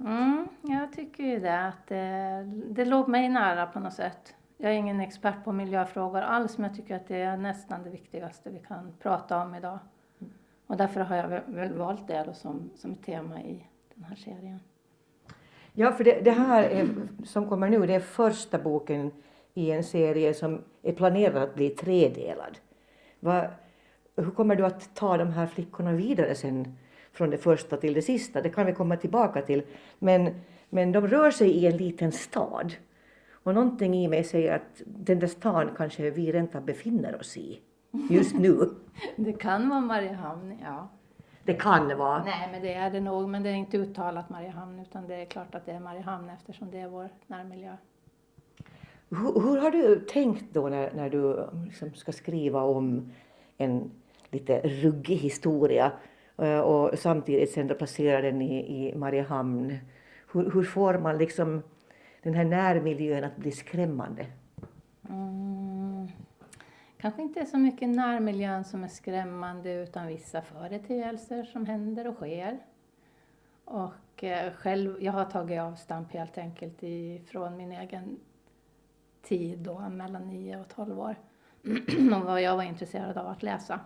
Mm, 0.00 0.48
jag 0.62 0.92
tycker 0.92 1.24
ju 1.24 1.38
det, 1.38 1.66
att 1.66 1.86
det, 1.86 2.44
det 2.70 2.84
låg 2.84 3.08
mig 3.08 3.28
nära 3.28 3.66
på 3.66 3.80
något 3.80 3.92
sätt. 3.92 4.34
Jag 4.56 4.72
är 4.72 4.76
ingen 4.76 5.00
expert 5.00 5.44
på 5.44 5.52
miljöfrågor 5.52 6.20
alls, 6.20 6.58
men 6.58 6.70
jag 6.70 6.76
tycker 6.76 6.96
att 6.96 7.08
det 7.08 7.16
är 7.16 7.36
nästan 7.36 7.82
det 7.82 7.90
viktigaste 7.90 8.50
vi 8.50 8.58
kan 8.58 8.92
prata 9.02 9.42
om 9.42 9.54
idag. 9.54 9.78
Och 10.66 10.76
därför 10.76 11.00
har 11.00 11.16
jag 11.16 11.40
väl 11.46 11.72
valt 11.72 12.08
det 12.08 12.24
då 12.26 12.32
som, 12.32 12.70
som 12.76 12.94
tema 12.94 13.40
i 13.40 13.66
den 13.94 14.04
här 14.04 14.16
serien. 14.16 14.60
Ja, 15.72 15.92
för 15.92 16.04
det, 16.04 16.20
det 16.20 16.30
här 16.30 16.62
är, 16.62 16.88
som 17.24 17.48
kommer 17.48 17.68
nu, 17.68 17.86
det 17.86 17.94
är 17.94 18.00
första 18.00 18.58
boken 18.58 19.10
i 19.54 19.70
en 19.70 19.84
serie 19.84 20.34
som 20.34 20.64
är 20.82 20.92
planerad 20.92 21.42
att 21.42 21.54
bli 21.54 21.70
tredelad. 21.70 22.58
Vad, 23.20 23.48
hur 24.16 24.30
kommer 24.30 24.56
du 24.56 24.66
att 24.66 24.94
ta 24.94 25.16
de 25.16 25.30
här 25.30 25.46
flickorna 25.46 25.92
vidare 25.92 26.34
sen 26.34 26.76
från 27.12 27.30
det 27.30 27.38
första 27.38 27.76
till 27.76 27.94
det 27.94 28.02
sista? 28.02 28.42
Det 28.42 28.50
kan 28.50 28.66
vi 28.66 28.72
komma 28.72 28.96
tillbaka 28.96 29.42
till. 29.42 29.62
Men, 29.98 30.34
men 30.70 30.92
de 30.92 31.08
rör 31.08 31.30
sig 31.30 31.50
i 31.50 31.66
en 31.66 31.76
liten 31.76 32.12
stad. 32.12 32.74
Och 33.32 33.54
någonting 33.54 33.94
i 33.94 34.08
mig 34.08 34.24
säger 34.24 34.56
att 34.56 34.82
den 34.86 35.18
där 35.18 35.26
stan 35.26 35.70
kanske 35.76 36.10
vi 36.10 36.32
rent 36.32 36.64
befinner 36.64 37.20
oss 37.20 37.36
i. 37.36 37.60
just 38.10 38.34
nu? 38.34 38.70
det 39.16 39.32
kan 39.32 39.68
vara 39.68 39.80
Mariehamn, 39.80 40.58
ja. 40.62 40.88
Det 41.44 41.54
kan 41.54 41.98
vara. 41.98 42.24
Nej, 42.24 42.48
men 42.52 42.62
det 42.62 42.74
är 42.74 42.90
det 42.90 43.00
nog. 43.00 43.28
Men 43.28 43.42
det 43.42 43.48
är 43.48 43.54
inte 43.54 43.76
uttalat 43.76 44.30
Mariehamn 44.30 44.78
utan 44.78 45.06
det 45.06 45.14
är 45.14 45.24
klart 45.24 45.54
att 45.54 45.66
det 45.66 45.72
är 45.72 45.80
Mariehamn 45.80 46.30
eftersom 46.30 46.70
det 46.70 46.78
är 46.78 46.88
vår 46.88 47.08
närmiljö. 47.26 47.76
Hur, 49.10 49.40
hur 49.40 49.60
har 49.60 49.70
du 49.70 50.00
tänkt 50.00 50.44
då 50.52 50.68
när, 50.68 50.92
när 50.94 51.10
du 51.10 51.48
liksom 51.64 51.94
ska 51.94 52.12
skriva 52.12 52.62
om 52.62 53.12
en 53.56 53.90
lite 54.32 54.60
ruggig 54.60 55.16
historia 55.16 55.92
eh, 56.38 56.60
och 56.60 56.98
samtidigt 56.98 57.50
sen 57.50 57.66
då 57.66 57.74
placera 57.74 58.20
den 58.20 58.42
i, 58.42 58.88
i 58.88 58.94
Mariehamn? 58.96 59.78
Hur, 60.32 60.50
hur 60.50 60.62
får 60.62 60.98
man 60.98 61.18
liksom 61.18 61.62
den 62.22 62.34
här 62.34 62.44
närmiljön 62.44 63.24
att 63.24 63.36
bli 63.36 63.52
skrämmande? 63.52 64.26
Mm. 65.08 66.08
Kanske 66.98 67.22
inte 67.22 67.46
så 67.46 67.58
mycket 67.58 67.88
närmiljön 67.88 68.64
som 68.64 68.84
är 68.84 68.88
skrämmande 68.88 69.72
utan 69.72 70.06
vissa 70.06 70.42
företeelser 70.42 71.42
som 71.42 71.66
händer 71.66 72.06
och 72.06 72.14
sker. 72.14 72.58
Och 73.64 74.24
eh, 74.24 74.52
själv, 74.52 75.02
jag 75.02 75.12
har 75.12 75.24
tagit 75.24 75.60
avstamp 75.60 76.12
helt 76.12 76.38
enkelt 76.38 76.82
ifrån 76.82 77.56
min 77.56 77.72
egen 77.72 78.20
tid 79.22 79.58
då, 79.58 79.78
mellan 79.78 80.28
9 80.28 80.60
och 80.60 80.68
12 80.68 81.00
år. 81.00 81.16
och 82.14 82.24
vad 82.24 82.42
jag 82.42 82.56
var 82.56 82.62
intresserad 82.62 83.18
av 83.18 83.26
att 83.26 83.42
läsa. 83.42 83.80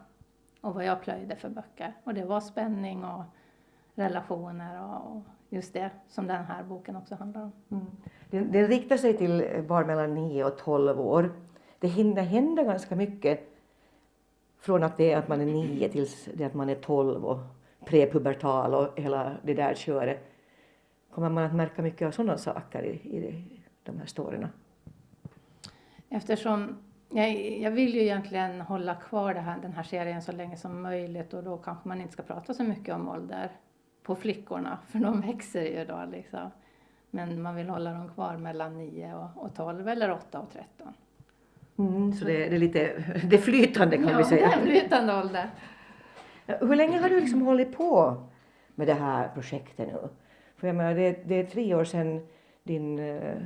Och 0.66 0.74
vad 0.74 0.84
jag 0.84 1.02
plöjde 1.02 1.36
för 1.36 1.48
böcker. 1.48 1.92
Och 2.04 2.14
det 2.14 2.24
var 2.24 2.40
spänning 2.40 3.04
och 3.04 3.22
relationer 3.94 4.82
och 4.82 5.22
just 5.48 5.72
det 5.72 5.90
som 6.08 6.26
den 6.26 6.44
här 6.44 6.62
boken 6.62 6.96
också 6.96 7.14
handlar 7.14 7.42
om. 7.42 7.52
Mm. 7.70 7.86
Den, 8.30 8.52
den 8.52 8.66
riktar 8.66 8.96
sig 8.96 9.16
till 9.16 9.64
barn 9.68 9.86
mellan 9.86 10.14
9 10.14 10.44
och 10.44 10.58
12 10.58 11.00
år. 11.00 11.32
Det 11.78 11.88
hinner 11.88 12.22
hända 12.22 12.62
ganska 12.62 12.96
mycket 12.96 13.40
från 14.58 14.82
att, 14.82 14.96
det 14.96 15.12
är 15.12 15.18
att 15.18 15.28
man 15.28 15.40
är 15.40 15.46
9 15.46 15.88
tills 15.88 16.28
det 16.34 16.44
att 16.44 16.54
man 16.54 16.68
är 16.68 16.74
12 16.74 17.24
och 17.24 17.38
prepubertal 17.84 18.74
och 18.74 19.00
hela 19.00 19.36
det 19.42 19.54
där 19.54 19.74
köret. 19.74 20.32
Kommer 21.10 21.28
man 21.28 21.44
att 21.44 21.54
märka 21.54 21.82
mycket 21.82 22.06
av 22.06 22.10
sådana 22.10 22.38
saker 22.38 22.82
i, 22.82 23.16
i 23.16 23.60
de 23.82 23.98
här 23.98 24.06
storyna? 24.06 24.48
Eftersom 26.08 26.76
jag, 27.08 27.58
jag 27.58 27.70
vill 27.70 27.94
ju 27.94 28.00
egentligen 28.00 28.60
hålla 28.60 28.94
kvar 28.94 29.34
här, 29.34 29.58
den 29.62 29.72
här 29.72 29.82
serien 29.82 30.22
så 30.22 30.32
länge 30.32 30.56
som 30.56 30.82
möjligt 30.82 31.34
och 31.34 31.44
då 31.44 31.56
kanske 31.56 31.88
man 31.88 32.00
inte 32.00 32.12
ska 32.12 32.22
prata 32.22 32.54
så 32.54 32.62
mycket 32.62 32.94
om 32.94 33.08
ålder 33.08 33.50
på 34.02 34.14
flickorna, 34.14 34.78
för 34.88 34.98
de 34.98 35.20
växer 35.20 35.62
ju 35.62 35.84
då 35.84 36.04
liksom. 36.12 36.50
Men 37.10 37.42
man 37.42 37.54
vill 37.54 37.68
hålla 37.68 37.92
dem 37.92 38.08
kvar 38.08 38.36
mellan 38.36 38.78
9 38.78 39.14
och, 39.14 39.44
och 39.44 39.54
12 39.54 39.88
eller 39.88 40.10
8 40.10 40.40
och 40.40 40.50
13. 40.52 40.92
Mm, 41.78 42.12
så 42.12 42.24
det, 42.24 42.48
det, 42.48 42.54
är 42.54 42.58
lite 42.58 43.04
det 43.24 43.36
är 43.36 43.40
flytande 43.40 43.96
kan 43.96 44.08
ja, 44.08 44.18
vi 44.18 44.24
säga. 44.24 44.42
Ja, 44.42 44.56
det 44.64 44.76
är 44.76 44.80
flytande 44.80 45.18
ålder. 45.18 45.50
Hur 46.46 46.76
länge 46.76 46.98
har 46.98 47.08
du 47.08 47.20
liksom 47.20 47.42
hållit 47.42 47.76
på 47.76 48.22
med 48.74 48.86
det 48.86 48.94
här 48.94 49.28
projektet 49.28 49.88
nu? 49.88 50.08
För 50.56 50.66
jag 50.66 50.76
menar, 50.76 50.94
det, 50.94 51.28
det 51.28 51.34
är 51.34 51.44
tre 51.46 51.74
år 51.74 51.84
sedan 51.84 52.26
din 52.62 52.98
eh, 52.98 53.36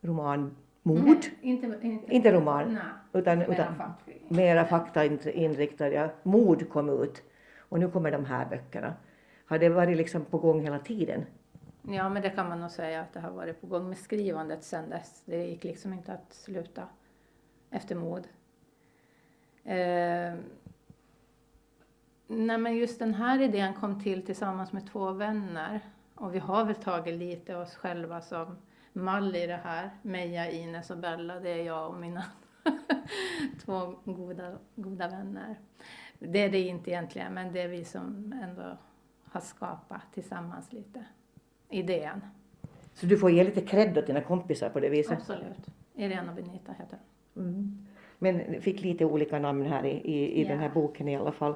roman 0.00 0.56
Mod, 0.88 0.98
Nej, 1.00 1.32
inte, 1.40 1.66
inte, 1.82 2.14
inte 2.14 2.32
roman, 2.32 2.72
nej, 2.74 2.82
utan, 3.20 3.38
mera, 3.38 3.52
utan 3.52 3.76
fakta. 3.76 4.12
mera 4.28 4.64
faktainriktad, 4.64 5.88
ja. 5.88 6.08
Mod 6.22 6.68
kom 6.70 7.02
ut 7.02 7.22
och 7.58 7.80
nu 7.80 7.90
kommer 7.90 8.10
de 8.10 8.24
här 8.24 8.46
böckerna. 8.50 8.94
Har 9.46 9.58
det 9.58 9.68
varit 9.68 9.96
liksom 9.96 10.24
på 10.24 10.38
gång 10.38 10.60
hela 10.60 10.78
tiden? 10.78 11.24
Ja, 11.82 12.08
men 12.08 12.22
det 12.22 12.30
kan 12.30 12.48
man 12.48 12.60
nog 12.60 12.70
säga 12.70 13.00
att 13.00 13.12
det 13.12 13.20
har 13.20 13.30
varit 13.30 13.60
på 13.60 13.66
gång 13.66 13.88
med 13.88 13.98
skrivandet 13.98 14.64
sedan 14.64 14.90
dess. 14.90 15.22
Det 15.24 15.44
gick 15.46 15.64
liksom 15.64 15.92
inte 15.92 16.12
att 16.12 16.32
sluta 16.32 16.82
efter 17.70 17.94
mod. 17.94 18.26
Eh, 19.64 20.34
nej, 22.26 22.58
men 22.58 22.76
just 22.76 22.98
den 22.98 23.14
här 23.14 23.40
idén 23.40 23.74
kom 23.74 24.02
till 24.02 24.26
tillsammans 24.26 24.72
med 24.72 24.86
två 24.92 25.10
vänner. 25.12 25.80
Och 26.14 26.34
vi 26.34 26.38
har 26.38 26.64
väl 26.64 26.74
tagit 26.74 27.14
lite 27.18 27.56
oss 27.56 27.74
själva 27.74 28.20
som 28.20 28.56
mall 28.98 29.36
i 29.36 29.46
det 29.46 29.60
här. 29.64 29.90
Meja, 30.02 30.50
Ines 30.50 30.90
och 30.90 30.98
Bella, 30.98 31.40
det 31.40 31.50
är 31.50 31.62
jag 31.64 31.88
och 31.88 32.00
mina 32.00 32.24
två 33.64 33.94
goda, 34.04 34.58
goda 34.76 35.08
vänner. 35.08 35.56
Det 36.18 36.38
är 36.38 36.50
det 36.50 36.60
inte 36.60 36.90
egentligen, 36.90 37.34
men 37.34 37.52
det 37.52 37.60
är 37.62 37.68
vi 37.68 37.84
som 37.84 38.34
ändå 38.42 38.78
har 39.24 39.40
skapat 39.40 40.02
tillsammans 40.14 40.72
lite 40.72 41.04
idén. 41.70 42.20
Så 42.94 43.06
du 43.06 43.18
får 43.18 43.30
ge 43.30 43.44
lite 43.44 43.60
cred 43.60 43.98
åt 43.98 44.06
dina 44.06 44.20
kompisar 44.20 44.70
på 44.70 44.80
det 44.80 44.88
viset? 44.88 45.18
Absolut. 45.18 45.66
Irene 45.94 46.28
och 46.28 46.34
Benita 46.36 46.72
heter 46.72 46.98
mm. 47.36 47.86
Men 48.18 48.62
fick 48.62 48.80
lite 48.82 49.04
olika 49.04 49.38
namn 49.38 49.66
här 49.66 49.84
i, 49.86 49.90
i, 49.90 50.40
i 50.40 50.42
Ja. 50.42 50.48
den 50.48 50.58
här 50.58 50.68
boken 50.68 51.08
i 51.08 51.16
alla 51.16 51.32
fall. 51.32 51.54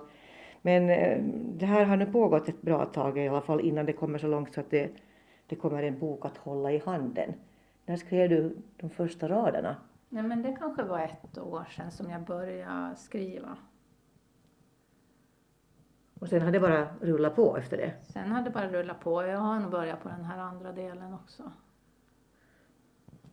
Men 0.63 0.91
eh, 0.91 1.19
det 1.59 1.67
här 1.67 1.85
har 1.85 1.97
nu 1.97 2.07
pågått 2.07 2.49
ett 2.49 2.63
bra 2.63 2.85
tag 2.85 3.19
i 3.19 3.29
alla 3.29 3.41
fall 3.41 3.61
innan 3.61 3.87
det 3.87 3.93
kommer 3.93 4.19
så 4.19 4.27
långt 4.27 4.55
så 4.55 4.61
att 4.61 4.71
det, 4.71 4.91
det 5.53 5.57
kommer 5.57 5.83
en 5.83 5.99
bok 5.99 6.25
att 6.25 6.37
hålla 6.37 6.73
i 6.73 6.79
handen. 6.79 7.35
När 7.87 7.97
skrev 7.97 8.29
du 8.29 8.57
de 8.77 8.91
första 8.91 9.29
raderna? 9.29 9.77
Nej, 10.09 10.23
men 10.23 10.43
det 10.43 10.57
kanske 10.59 10.83
var 10.83 10.99
ett 10.99 11.39
år 11.39 11.65
sedan 11.71 11.91
som 11.91 12.11
jag 12.11 12.23
började 12.23 12.97
skriva. 12.97 13.57
Och 16.21 16.29
sen 16.29 16.43
har 16.43 16.53
det 16.53 16.61
bara 16.61 16.87
rullat 17.01 17.37
på 17.37 17.57
efter 17.57 17.77
det. 17.77 17.93
Sen 18.03 18.31
har 18.31 18.43
det 18.43 18.51
bara 18.51 18.69
rullat 18.69 19.01
på. 19.01 19.23
Jag 19.23 19.39
har 19.39 19.61
nog 19.61 19.71
börjat 19.71 20.03
på 20.03 20.09
den 20.09 20.25
här 20.25 20.39
andra 20.39 20.73
delen 20.73 21.15
också. 21.15 21.43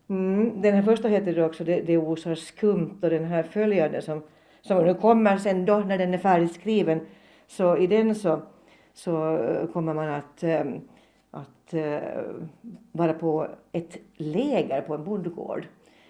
Mm, 0.08 0.62
den 0.62 0.76
här 0.76 0.82
första 0.82 1.08
heter 1.08 1.36
då 1.36 1.46
också 1.46 1.64
Det, 1.64 1.82
det 1.82 1.98
osar 1.98 2.36
skumt 2.36 3.00
och 3.02 3.10
den 3.10 3.26
här 3.26 3.44
följande 3.44 4.02
som, 4.02 4.24
som 4.62 4.86
nu 4.86 4.94
kommer 4.94 5.38
sen 5.38 5.66
då 5.66 5.80
när 5.80 5.98
den 5.98 6.14
är 6.14 6.18
färdigskriven 6.18 7.00
så 7.48 7.78
i 7.78 7.88
den 7.88 8.16
så, 8.16 8.42
så 8.94 9.38
kommer 9.74 9.94
man 9.94 10.10
att, 10.10 10.44
eh, 10.44 10.66
att 11.70 11.74
eh, 11.74 12.24
vara 12.92 13.14
på 13.14 13.48
ett 13.72 13.98
läger 14.14 14.82
på 14.82 14.96
en 14.96 15.04
bondgård. 15.04 15.68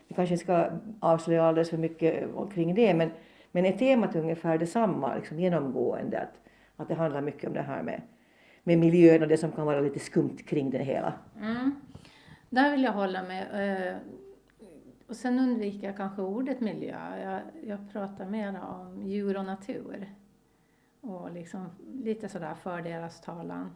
Vi 0.07 0.15
kanske 0.15 0.33
inte 0.33 0.43
ska 0.43 0.69
avslöja 0.99 1.43
alldeles 1.43 1.69
för 1.69 1.77
mycket 1.77 2.35
omkring 2.35 2.75
det 2.75 2.93
men, 2.93 3.11
men 3.51 3.65
är 3.65 3.71
temat 3.71 4.15
ungefär 4.15 4.57
detsamma 4.57 5.15
liksom 5.15 5.39
genomgående 5.39 6.19
att, 6.19 6.39
att 6.75 6.87
det 6.87 6.95
handlar 6.95 7.21
mycket 7.21 7.47
om 7.47 7.53
det 7.53 7.61
här 7.61 7.83
med, 7.83 8.01
med 8.63 8.79
miljön 8.79 9.21
och 9.21 9.27
det 9.27 9.37
som 9.37 9.51
kan 9.51 9.65
vara 9.65 9.79
lite 9.79 9.99
skumt 9.99 10.37
kring 10.47 10.69
det 10.69 10.83
hela. 10.83 11.13
Mm. 11.37 11.75
Där 12.49 12.71
vill 12.71 12.83
jag 12.83 12.93
hålla 12.93 13.23
med. 13.23 13.47
Eh, 13.89 13.97
och 15.07 15.15
sen 15.15 15.39
undviker 15.39 15.87
jag 15.87 15.97
kanske 15.97 16.21
ordet 16.21 16.59
miljö. 16.59 16.97
Jag, 17.23 17.41
jag 17.63 17.91
pratar 17.91 18.25
mer 18.25 18.59
om 18.61 19.03
djur 19.03 19.37
och 19.37 19.45
natur. 19.45 20.13
Och 21.01 21.31
liksom 21.31 21.69
lite 21.93 22.29
sådär 22.29 22.53
för 22.53 22.81
deras 22.81 23.21
talan 23.21 23.69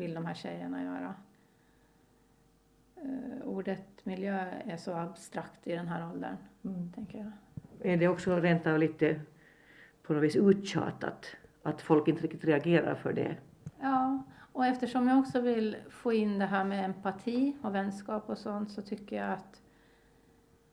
vill 0.00 0.14
de 0.14 0.26
här 0.26 0.34
tjejerna 0.34 0.82
göra. 0.84 1.14
Eh, 2.96 3.44
Ordet 3.48 4.04
miljö 4.06 4.44
är 4.66 4.76
så 4.76 4.92
abstrakt 4.92 5.66
i 5.66 5.72
den 5.72 5.88
här 5.88 6.10
åldern, 6.12 6.36
Mm. 6.64 6.92
tänker 6.92 7.18
jag. 7.18 7.32
är 7.92 7.96
det 7.96 8.08
också 8.08 8.36
rent 8.36 8.66
av 8.66 8.78
lite 8.78 9.20
på 10.02 10.12
något 10.12 10.22
vis 10.22 10.36
uttjatat 10.36 11.26
att 11.62 11.82
folk 11.82 12.08
inte 12.08 12.22
riktigt 12.22 12.44
reagerar 12.44 12.94
för 12.94 13.12
det. 13.12 13.36
Ja, 13.80 14.22
och 14.52 14.66
eftersom 14.66 15.08
jag 15.08 15.18
också 15.18 15.40
vill 15.40 15.76
få 15.90 16.12
in 16.12 16.38
det 16.38 16.46
här 16.46 16.64
med 16.64 16.84
empati 16.84 17.56
och 17.62 17.74
vänskap 17.74 18.28
och 18.30 18.38
sånt 18.38 18.70
så 18.70 18.82
tycker 18.82 19.16
jag 19.16 19.30
att 19.32 19.62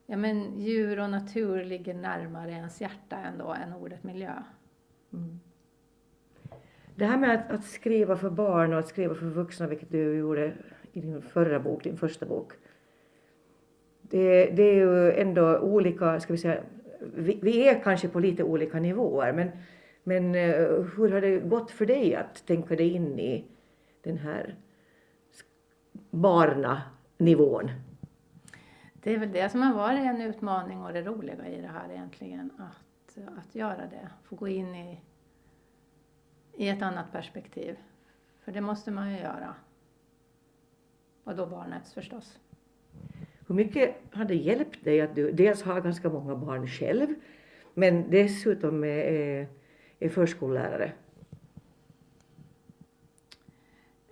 ja, 0.05 0.17
men 0.17 0.59
djur 0.59 0.99
och 0.99 1.09
natur 1.09 1.63
ligger 1.63 1.93
närmare 1.93 2.51
ens 2.51 2.81
hjärta 2.81 3.17
ändå 3.17 3.53
än 3.53 3.73
ordet 3.73 4.03
miljö. 4.03 4.43
Det 6.97 7.05
här 7.05 7.17
med 7.17 7.35
att, 7.35 7.51
att 7.51 7.63
skriva 7.63 8.15
för 8.15 8.29
barn 8.29 8.73
och 8.73 8.79
att 8.79 8.87
skriva 8.87 9.15
för 9.15 9.25
vuxna, 9.25 9.67
vilket 9.67 9.91
du 9.91 10.17
gjorde 10.17 10.53
i 10.91 11.01
din 11.01 11.21
förra 11.21 11.59
bok, 11.59 11.83
din 11.83 11.97
första 11.97 12.25
bok. 12.25 12.53
Det, 14.01 14.45
det 14.45 14.63
är 14.63 14.73
ju 14.73 15.11
ändå 15.11 15.59
olika, 15.59 16.19
ska 16.19 16.33
vi 16.33 16.39
säga, 16.39 16.61
vi, 17.15 17.39
vi 17.41 17.67
är 17.67 17.79
kanske 17.79 18.07
på 18.07 18.19
lite 18.19 18.43
olika 18.43 18.79
nivåer, 18.79 19.33
men, 19.33 19.49
men 20.03 20.35
eh, 20.35 20.83
hur 20.97 21.09
har 21.09 21.21
det 21.21 21.39
gått 21.39 21.71
för 21.71 21.85
dig 21.85 22.15
att 22.15 22.47
tänka 22.47 22.75
dig 22.75 22.89
in 22.89 23.19
i 23.19 23.45
den 24.01 24.17
här 24.17 24.55
barnanivån? 26.11 27.71
Det 28.93 29.13
är 29.13 29.17
väl 29.17 29.31
det 29.31 29.49
som 29.49 29.61
har 29.61 29.73
varit 29.73 29.99
en 29.99 30.21
utmaning 30.21 30.83
och 30.83 30.93
det 30.93 31.01
roliga 31.01 31.47
i 31.47 31.61
det 31.61 31.67
här 31.67 31.91
egentligen, 31.91 32.49
att, 32.57 33.17
att 33.37 33.55
göra 33.55 33.87
det. 33.91 34.09
Få 34.23 34.35
gå 34.35 34.47
in 34.47 34.75
i, 34.75 35.01
i 36.57 36.69
ett 36.69 36.81
annat 36.81 37.11
perspektiv. 37.11 37.77
För 38.43 38.51
det 38.51 38.61
måste 38.61 38.91
man 38.91 39.11
ju 39.11 39.17
göra. 39.17 39.55
Och 41.23 41.35
då 41.35 41.45
barnets 41.45 41.93
förstås. 41.93 42.39
Hur 43.47 43.55
mycket 43.55 43.95
har 44.11 44.25
det 44.25 44.35
hjälpt 44.35 44.83
dig 44.83 45.01
att 45.01 45.15
du 45.15 45.31
dels 45.31 45.63
har 45.63 45.81
ganska 45.81 46.09
många 46.09 46.35
barn 46.35 46.67
själv, 46.67 47.07
men 47.73 48.09
dessutom 48.09 48.83
är, 48.83 48.87
är, 48.87 49.47
är 49.99 50.09
förskollärare? 50.09 50.91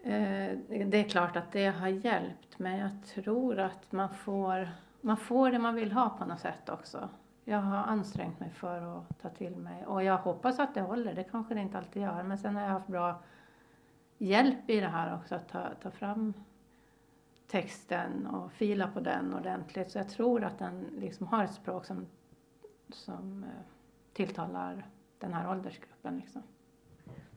Eh, 0.03 0.57
Det 0.85 0.97
är 0.97 1.09
klart 1.09 1.35
att 1.35 1.51
det 1.51 1.65
har 1.65 1.87
hjälpt, 1.87 2.59
men 2.59 2.77
jag 2.77 2.89
tror 3.05 3.59
att 3.59 3.91
man 3.91 4.13
får, 4.13 4.69
man 5.01 5.17
får 5.17 5.51
det 5.51 5.59
man 5.59 5.75
vill 5.75 5.91
ha 5.91 6.09
på 6.09 6.25
något 6.25 6.39
sätt 6.39 6.69
också 6.69 7.09
jag 7.45 7.57
har 7.57 7.77
ansträngt 7.77 8.39
mig 8.39 8.49
för 8.49 8.97
att 8.97 9.21
ta 9.21 9.29
till 9.29 9.55
mig. 9.55 9.85
Och 9.85 10.03
jag 10.03 10.17
hoppas 10.17 10.59
att 10.59 10.73
det 10.73 10.81
håller, 10.81 11.13
det 11.13 11.23
kanske 11.23 11.53
det 11.53 11.61
inte 11.61 11.77
alltid 11.77 12.01
gör. 12.01 12.23
Men 12.23 12.37
sen 12.37 12.55
har 12.55 12.61
jag 12.61 12.69
haft 12.69 12.87
bra 12.87 13.23
hjälp 14.17 14.69
i 14.69 14.79
det 14.79 14.87
här 14.87 15.15
också, 15.15 15.35
att 15.35 15.49
ta, 15.49 15.69
ta 15.81 15.91
fram 15.91 16.33
texten 17.47 18.27
och 18.27 18.51
fila 18.51 18.87
på 18.87 18.99
den 18.99 19.33
ordentligt. 19.33 19.91
Så 19.91 19.97
jag 19.97 20.09
tror 20.09 20.43
att 20.43 20.59
den 20.59 20.85
liksom 20.97 21.27
har 21.27 21.43
ett 21.43 21.53
språk 21.53 21.85
som, 21.85 22.05
som 22.89 23.43
eh, 23.43 23.49
tilltalar 24.13 24.85
den 25.19 25.33
här 25.33 25.51
åldersgruppen. 25.51 26.17
Liksom. 26.17 26.41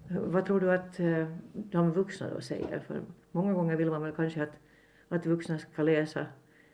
Vad 0.08 0.46
tror 0.46 0.60
du 0.60 0.74
att 0.74 1.00
eh, 1.00 1.28
de 1.52 1.92
vuxna 1.92 2.30
då 2.30 2.40
säger? 2.40 2.80
För 2.80 3.02
många 3.32 3.52
gånger 3.52 3.76
vill 3.76 3.90
man 3.90 4.02
väl 4.02 4.12
kanske 4.12 4.42
att, 4.42 4.58
att 5.08 5.26
vuxna 5.26 5.58
ska 5.58 5.82
läsa 5.82 6.26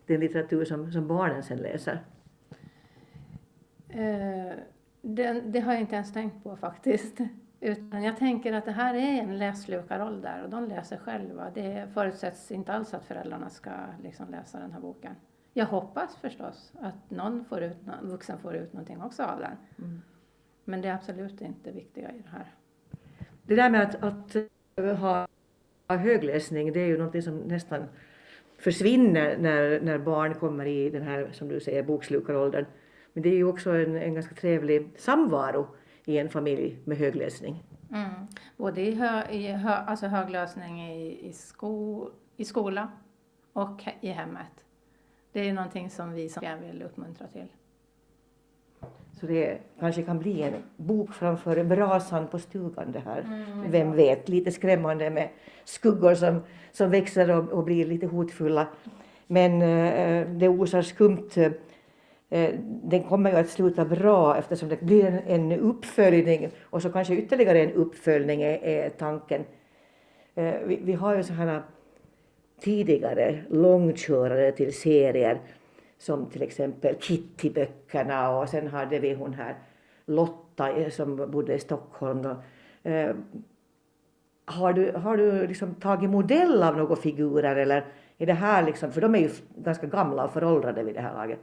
den 0.05 0.19
litteratur 0.19 0.65
som, 0.65 0.91
som 0.91 1.07
barnen 1.07 1.43
sen 1.43 1.57
läser. 1.57 2.03
Eh, 3.95 4.53
det, 5.01 5.41
det, 5.41 5.59
har 5.59 5.73
jag 5.73 5.81
inte 5.81 5.95
ens 5.95 6.13
tänkt 6.13 6.43
på 6.43 6.55
faktiskt. 6.55 7.17
Utan 7.59 8.03
jag 8.03 8.17
tänker 8.17 8.53
att 8.53 8.65
det 8.65 8.71
här 8.71 8.95
är 8.95 9.21
en 9.21 9.37
läslukarålder 9.37 10.43
och 10.43 10.49
de 10.49 10.67
läser 10.67 10.97
själva. 10.97 11.51
Det 11.53 11.87
förutsätts 11.93 12.51
inte 12.51 12.73
alls 12.73 12.93
att 12.93 13.05
föräldrarna 13.05 13.49
ska 13.49 13.71
liksom 14.03 14.29
läsa 14.29 14.59
den 14.59 14.71
här 14.71 14.79
boken. 14.79 15.15
Jag 15.53 15.65
hoppas 15.65 16.15
förstås 16.15 16.73
att 16.81 17.11
någon 17.11 17.45
får 17.45 17.63
ut, 17.63 17.77
vuxen 18.01 18.39
får 18.39 18.55
ut 18.55 18.73
någonting 18.73 19.01
också 19.01 19.23
av 19.23 19.39
den. 19.39 19.57
Mm. 19.77 20.01
Men 20.63 20.81
det 20.81 20.87
är 20.87 20.93
absolut 20.93 21.41
inte 21.41 21.71
viktiga 21.71 22.11
i 22.11 22.21
det 22.21 22.29
här. 22.29 22.51
Det 23.43 23.55
där 23.55 23.69
med 23.69 23.81
att, 23.81 24.03
att 24.03 24.35
ha 24.99 25.97
högläsning, 25.97 26.73
det 26.73 26.79
är 26.79 26.87
ju 26.87 26.97
någonting 26.97 27.21
som 27.21 27.37
nästan 27.37 27.83
försvinner 28.57 29.37
när, 29.37 29.81
när 29.81 29.97
barn 29.97 30.33
kommer 30.33 30.65
i 30.65 30.89
den 30.89 31.01
här, 31.01 31.29
som 31.31 31.47
du 31.47 31.59
säger, 31.59 31.83
bokslukaråldern. 31.83 32.65
Men 33.15 33.23
det 33.23 33.29
är 33.29 33.35
ju 33.35 33.43
också 33.43 33.71
en, 33.71 33.95
en 33.95 34.13
ganska 34.13 34.35
trevlig 34.35 34.89
samvaro 34.97 35.67
i 36.05 36.17
en 36.17 36.29
familj 36.29 36.79
med 36.83 36.97
högläsning. 36.97 37.63
Mm. 37.93 38.09
Både 38.57 38.81
i, 38.81 38.95
hö, 38.95 39.23
i 39.31 39.47
hö, 39.47 39.69
alltså 39.69 40.07
högläsning 40.07 40.81
i, 40.81 41.27
i, 41.27 41.33
sko, 41.33 42.09
i 42.37 42.45
skola 42.45 42.87
och 43.53 43.83
i 44.01 44.09
hemmet. 44.09 44.51
Det 45.31 45.49
är 45.49 45.53
någonting 45.53 45.89
som 45.89 46.13
vi 46.13 46.29
som 46.29 46.43
vill 46.61 46.81
uppmuntra 46.81 47.27
till. 47.27 47.47
Så 49.19 49.25
det 49.25 49.57
kanske 49.79 50.03
kan 50.03 50.19
bli 50.19 50.41
en 50.41 50.53
bok 50.75 51.13
framför 51.13 51.63
brasan 51.63 52.27
på 52.27 52.39
stugan 52.39 52.91
det 52.91 52.99
här. 52.99 53.21
Mm, 53.21 53.71
Vem 53.71 53.91
vet, 53.91 54.29
lite 54.29 54.51
skrämmande 54.51 55.09
med 55.09 55.29
skuggor 55.65 56.15
som, 56.15 56.41
som 56.71 56.89
växer 56.89 57.37
och, 57.37 57.49
och 57.49 57.63
blir 57.63 57.85
lite 57.85 58.07
hotfulla. 58.07 58.67
Men 59.27 59.61
eh, 59.61 60.27
det 60.27 60.49
osar 60.49 60.81
skumt. 60.81 61.29
Eh, 62.35 62.53
den 62.83 63.03
kommer 63.03 63.31
ju 63.31 63.37
att 63.37 63.49
sluta 63.49 63.85
bra 63.85 64.37
eftersom 64.37 64.69
det 64.69 64.81
blir 64.81 65.05
en, 65.05 65.19
en 65.27 65.59
uppföljning 65.59 66.49
och 66.63 66.81
så 66.81 66.89
kanske 66.89 67.15
ytterligare 67.15 67.59
en 67.59 67.71
uppföljning 67.71 68.41
är, 68.41 68.63
är 68.63 68.89
tanken. 68.89 69.45
Eh, 70.35 70.53
vi, 70.65 70.79
vi, 70.83 70.93
har 70.93 71.15
ju 71.15 71.23
sådana 71.23 71.63
tidigare 72.59 73.43
långkörare 73.49 74.51
till 74.51 74.73
serier 74.73 75.39
som 75.97 76.25
till 76.25 76.41
exempel 76.41 76.95
Kitty-böckerna 76.95 78.39
och 78.39 78.49
sen 78.49 78.67
hade 78.67 78.99
vi 78.99 79.13
hon 79.13 79.33
här 79.33 79.55
Lotta 80.05 80.71
eh, 80.71 80.89
som 80.89 81.31
bodde 81.31 81.53
i 81.53 81.59
Stockholm. 81.59 82.21
Då. 82.21 82.35
Eh, 82.89 83.15
har 84.45 84.73
du, 84.73 84.91
har 84.91 85.17
du 85.17 85.47
liksom 85.47 85.75
tagit 85.75 86.09
modell 86.09 86.63
av 86.63 86.77
några 86.77 86.95
figurer 86.95 87.55
eller 87.55 87.85
är 88.17 88.25
det 88.25 88.33
här 88.33 88.65
liksom, 88.65 88.91
för 88.91 89.01
de 89.01 89.15
är 89.15 89.19
ju 89.19 89.29
ganska 89.57 89.87
gamla 89.87 90.25
och 90.25 90.31
föråldrade 90.31 90.83
vid 90.83 90.95
det 90.95 91.01
här 91.01 91.13
laget. 91.13 91.39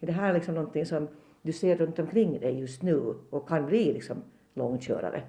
Är 0.00 0.06
det 0.06 0.12
här 0.12 0.34
liksom 0.34 0.54
någonting 0.54 0.86
som 0.86 1.08
du 1.42 1.52
ser 1.52 1.76
runt 1.76 1.98
omkring 1.98 2.40
dig 2.40 2.60
just 2.60 2.82
nu 2.82 3.14
och 3.30 3.48
kan 3.48 3.66
bli 3.66 3.92
liksom 3.92 4.22
långkörare? 4.54 5.22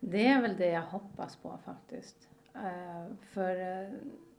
Det 0.00 0.26
är 0.26 0.42
väl 0.42 0.56
det 0.56 0.70
jag 0.70 0.82
hoppas 0.82 1.36
på 1.36 1.58
faktiskt. 1.64 2.28
Uh, 2.56 3.14
för 3.32 3.56
uh, 3.56 3.92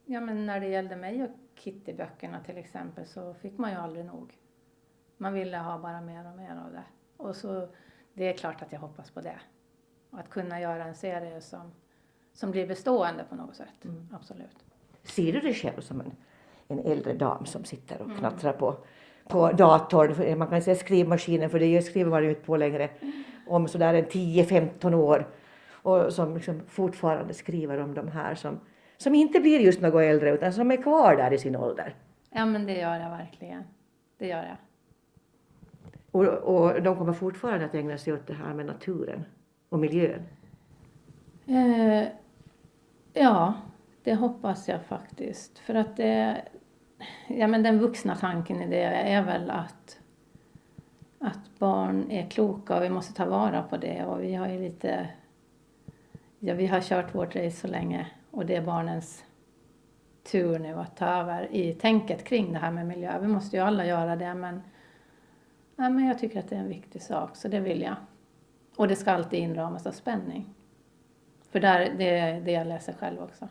ja, 0.06 0.22
men 0.22 0.46
när 0.46 0.60
det 0.60 0.67
gällde 0.67 0.96
mig 0.96 1.24
och 1.24 1.30
Kitty-böckerna 1.56 2.43
till 2.46 2.58
exempel 2.58 3.06
så 3.06 3.34
fick 3.34 3.58
man 3.58 3.72
ju 3.72 3.78
aldrig 3.78 4.06
nog. 4.06 4.38
Man 5.17 5.34
ville 5.34 5.58
ha 5.58 5.80
bara 5.80 6.02
mer 6.02 6.28
och 6.32 6.38
mer 6.38 6.62
av 6.65 6.72
det. 6.72 6.84
Och 7.17 7.36
så, 7.36 7.67
det 8.13 8.30
är 8.30 8.34
klart 8.34 8.62
att 8.62 8.72
jag 8.72 8.80
hoppas 8.80 9.12
på 9.12 9.22
det. 9.22 9.39
Att 10.12 10.30
kunna 10.30 10.62
göra 10.62 10.86
en 10.86 10.96
serie 10.96 11.41
som, 11.41 11.72
som 12.34 12.52
blir 12.52 12.67
bestående 12.67 13.24
på 13.30 13.36
något 13.36 13.56
sätt. 13.56 13.86
Mm. 13.86 14.08
Absolut. 14.12 14.65
Ser 15.04 15.34
du 15.34 15.39
dig 15.39 15.54
själv 15.54 15.82
som 15.82 16.02
en, 16.02 16.12
en 16.67 16.80
äldre 16.80 17.13
dam 17.13 17.46
som 17.46 17.63
sitter 17.63 18.02
och 18.02 18.06
mm. 18.06 18.17
knattrar 18.17 18.54
på, 18.54 18.78
på 19.28 19.52
datorn, 19.52 20.38
man 20.38 20.48
kan 20.48 20.62
säga 20.62 20.76
skrivmaskinen 20.76 21.50
för 21.50 21.60
det 21.60 21.82
skriver 21.82 22.12
man 22.12 22.24
ju 22.24 22.30
inte 22.30 22.42
på 22.42 22.58
längre, 22.58 22.90
om 23.48 23.68
sådär 23.68 23.94
en 23.94 24.06
10-15 24.06 24.94
år 24.94 25.28
och 25.72 26.14
som 26.14 26.34
liksom 26.36 26.62
fortfarande 26.68 27.34
skriver 27.34 27.78
om 27.78 27.94
de 27.94 28.08
här 28.08 28.36
som 28.36 28.60
som 29.04 29.16
inte 29.16 29.40
blir 29.40 29.60
just 29.60 29.82
något 29.82 30.02
äldre 30.02 30.32
utan 30.32 30.54
som 30.54 30.72
är 30.72 30.78
kvar 30.78 31.16
där 31.16 31.34
i 31.34 31.38
sin 31.38 31.56
ålder. 31.56 31.96
Ja 32.30 32.46
men 32.46 32.66
det 32.66 32.78
gör 32.78 32.96
jag 32.96 33.10
verkligen. 33.10 33.64
Det 34.18 34.28
gör 34.28 34.44
jag. 34.44 34.58
Och, 36.12 36.26
och 36.26 36.82
de 36.82 36.98
kommer 36.98 37.14
fortfarande 37.14 37.66
att 37.66 37.76
ägna 37.76 37.98
sig 37.98 38.14
åt 38.14 38.28
det 38.28 38.34
här 38.34 38.54
med 38.54 38.66
naturen 38.66 39.26
och 39.70 39.80
miljön? 39.80 40.22
Eh, 41.48 42.08
ja, 43.14 43.54
det 44.04 44.16
hoppas 44.16 44.68
jag 44.68 44.84
faktiskt. 44.84 45.60
För 45.60 45.76
att 45.76 45.98
det, 45.98 46.42
ja 47.28 47.48
men 47.48 47.63
den 47.63 47.80
vuxna 47.80 48.16
tanken 48.16 48.62
i 48.62 48.68
det 48.68 48.84
är 48.84 49.22
väl 49.22 49.50
att, 49.50 50.00
att 51.20 51.60
barn 51.60 52.12
är 52.12 52.30
kloka 52.30 52.78
och 52.78 52.84
vi 52.84 52.89
måste 52.89 53.13
ta 53.13 53.26
vara 53.26 53.63
på 53.63 53.78
det 53.78 54.06
och 54.06 54.24
vi 54.24 54.36
har 54.36 54.48
ju 54.48 54.60
lite, 54.60 55.08
ja 56.39 56.54
vi 56.54 56.68
har 56.68 56.82
kört 56.82 57.16
vårt 57.16 57.36
race 57.36 57.58
så 57.58 57.68
länge 57.68 58.08
och 58.32 58.46
det 58.46 58.56
är 58.56 58.62
barnens 58.62 59.26
tur 60.32 60.60
nu 60.60 60.74
att 60.74 60.98
ta 60.98 61.06
över 61.06 61.52
i 61.52 61.74
tänket 61.74 62.24
kring 62.24 62.54
det 62.54 62.60
här 62.60 62.72
med 62.72 62.88
miljö. 62.88 63.20
Vi 63.20 63.28
måste 63.28 63.56
ju 63.56 63.63
alla 63.63 63.86
göra 63.86 64.16
det 64.16 64.34
men, 64.34 64.62
ja, 65.76 65.89
men 65.89 66.06
jag 66.06 66.20
tycker 66.20 66.39
att 66.39 66.50
det 66.50 66.56
är 66.56 66.60
en 66.60 66.70
viktig 66.70 67.02
sak 67.02 67.36
så 67.36 67.48
det 67.48 67.60
vill 67.60 67.82
jag. 67.82 67.96
Och 68.76 68.88
det 68.88 68.96
ska 68.96 69.12
alltid 69.12 69.39
inramas 69.39 69.88
av 69.88 69.92
spänning. 69.92 70.54
För 71.52 71.60
där, 71.60 71.94
det 71.98 72.10
är 72.10 72.42
det 72.42 72.52
jag 72.52 72.68
läser 72.68 72.94
själv 72.94 73.22
också. 73.22 73.48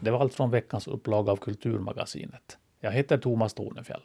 Det 0.00 0.10
var 0.10 0.20
allt 0.20 0.34
från 0.34 0.50
veckans 0.50 0.88
upplaga 0.88 1.32
av 1.32 1.36
Kulturmagasinet. 1.36 2.58
Jag 2.80 2.92
heter 2.92 3.18
Thomas 3.18 3.54
Tornefjell. 3.54 4.02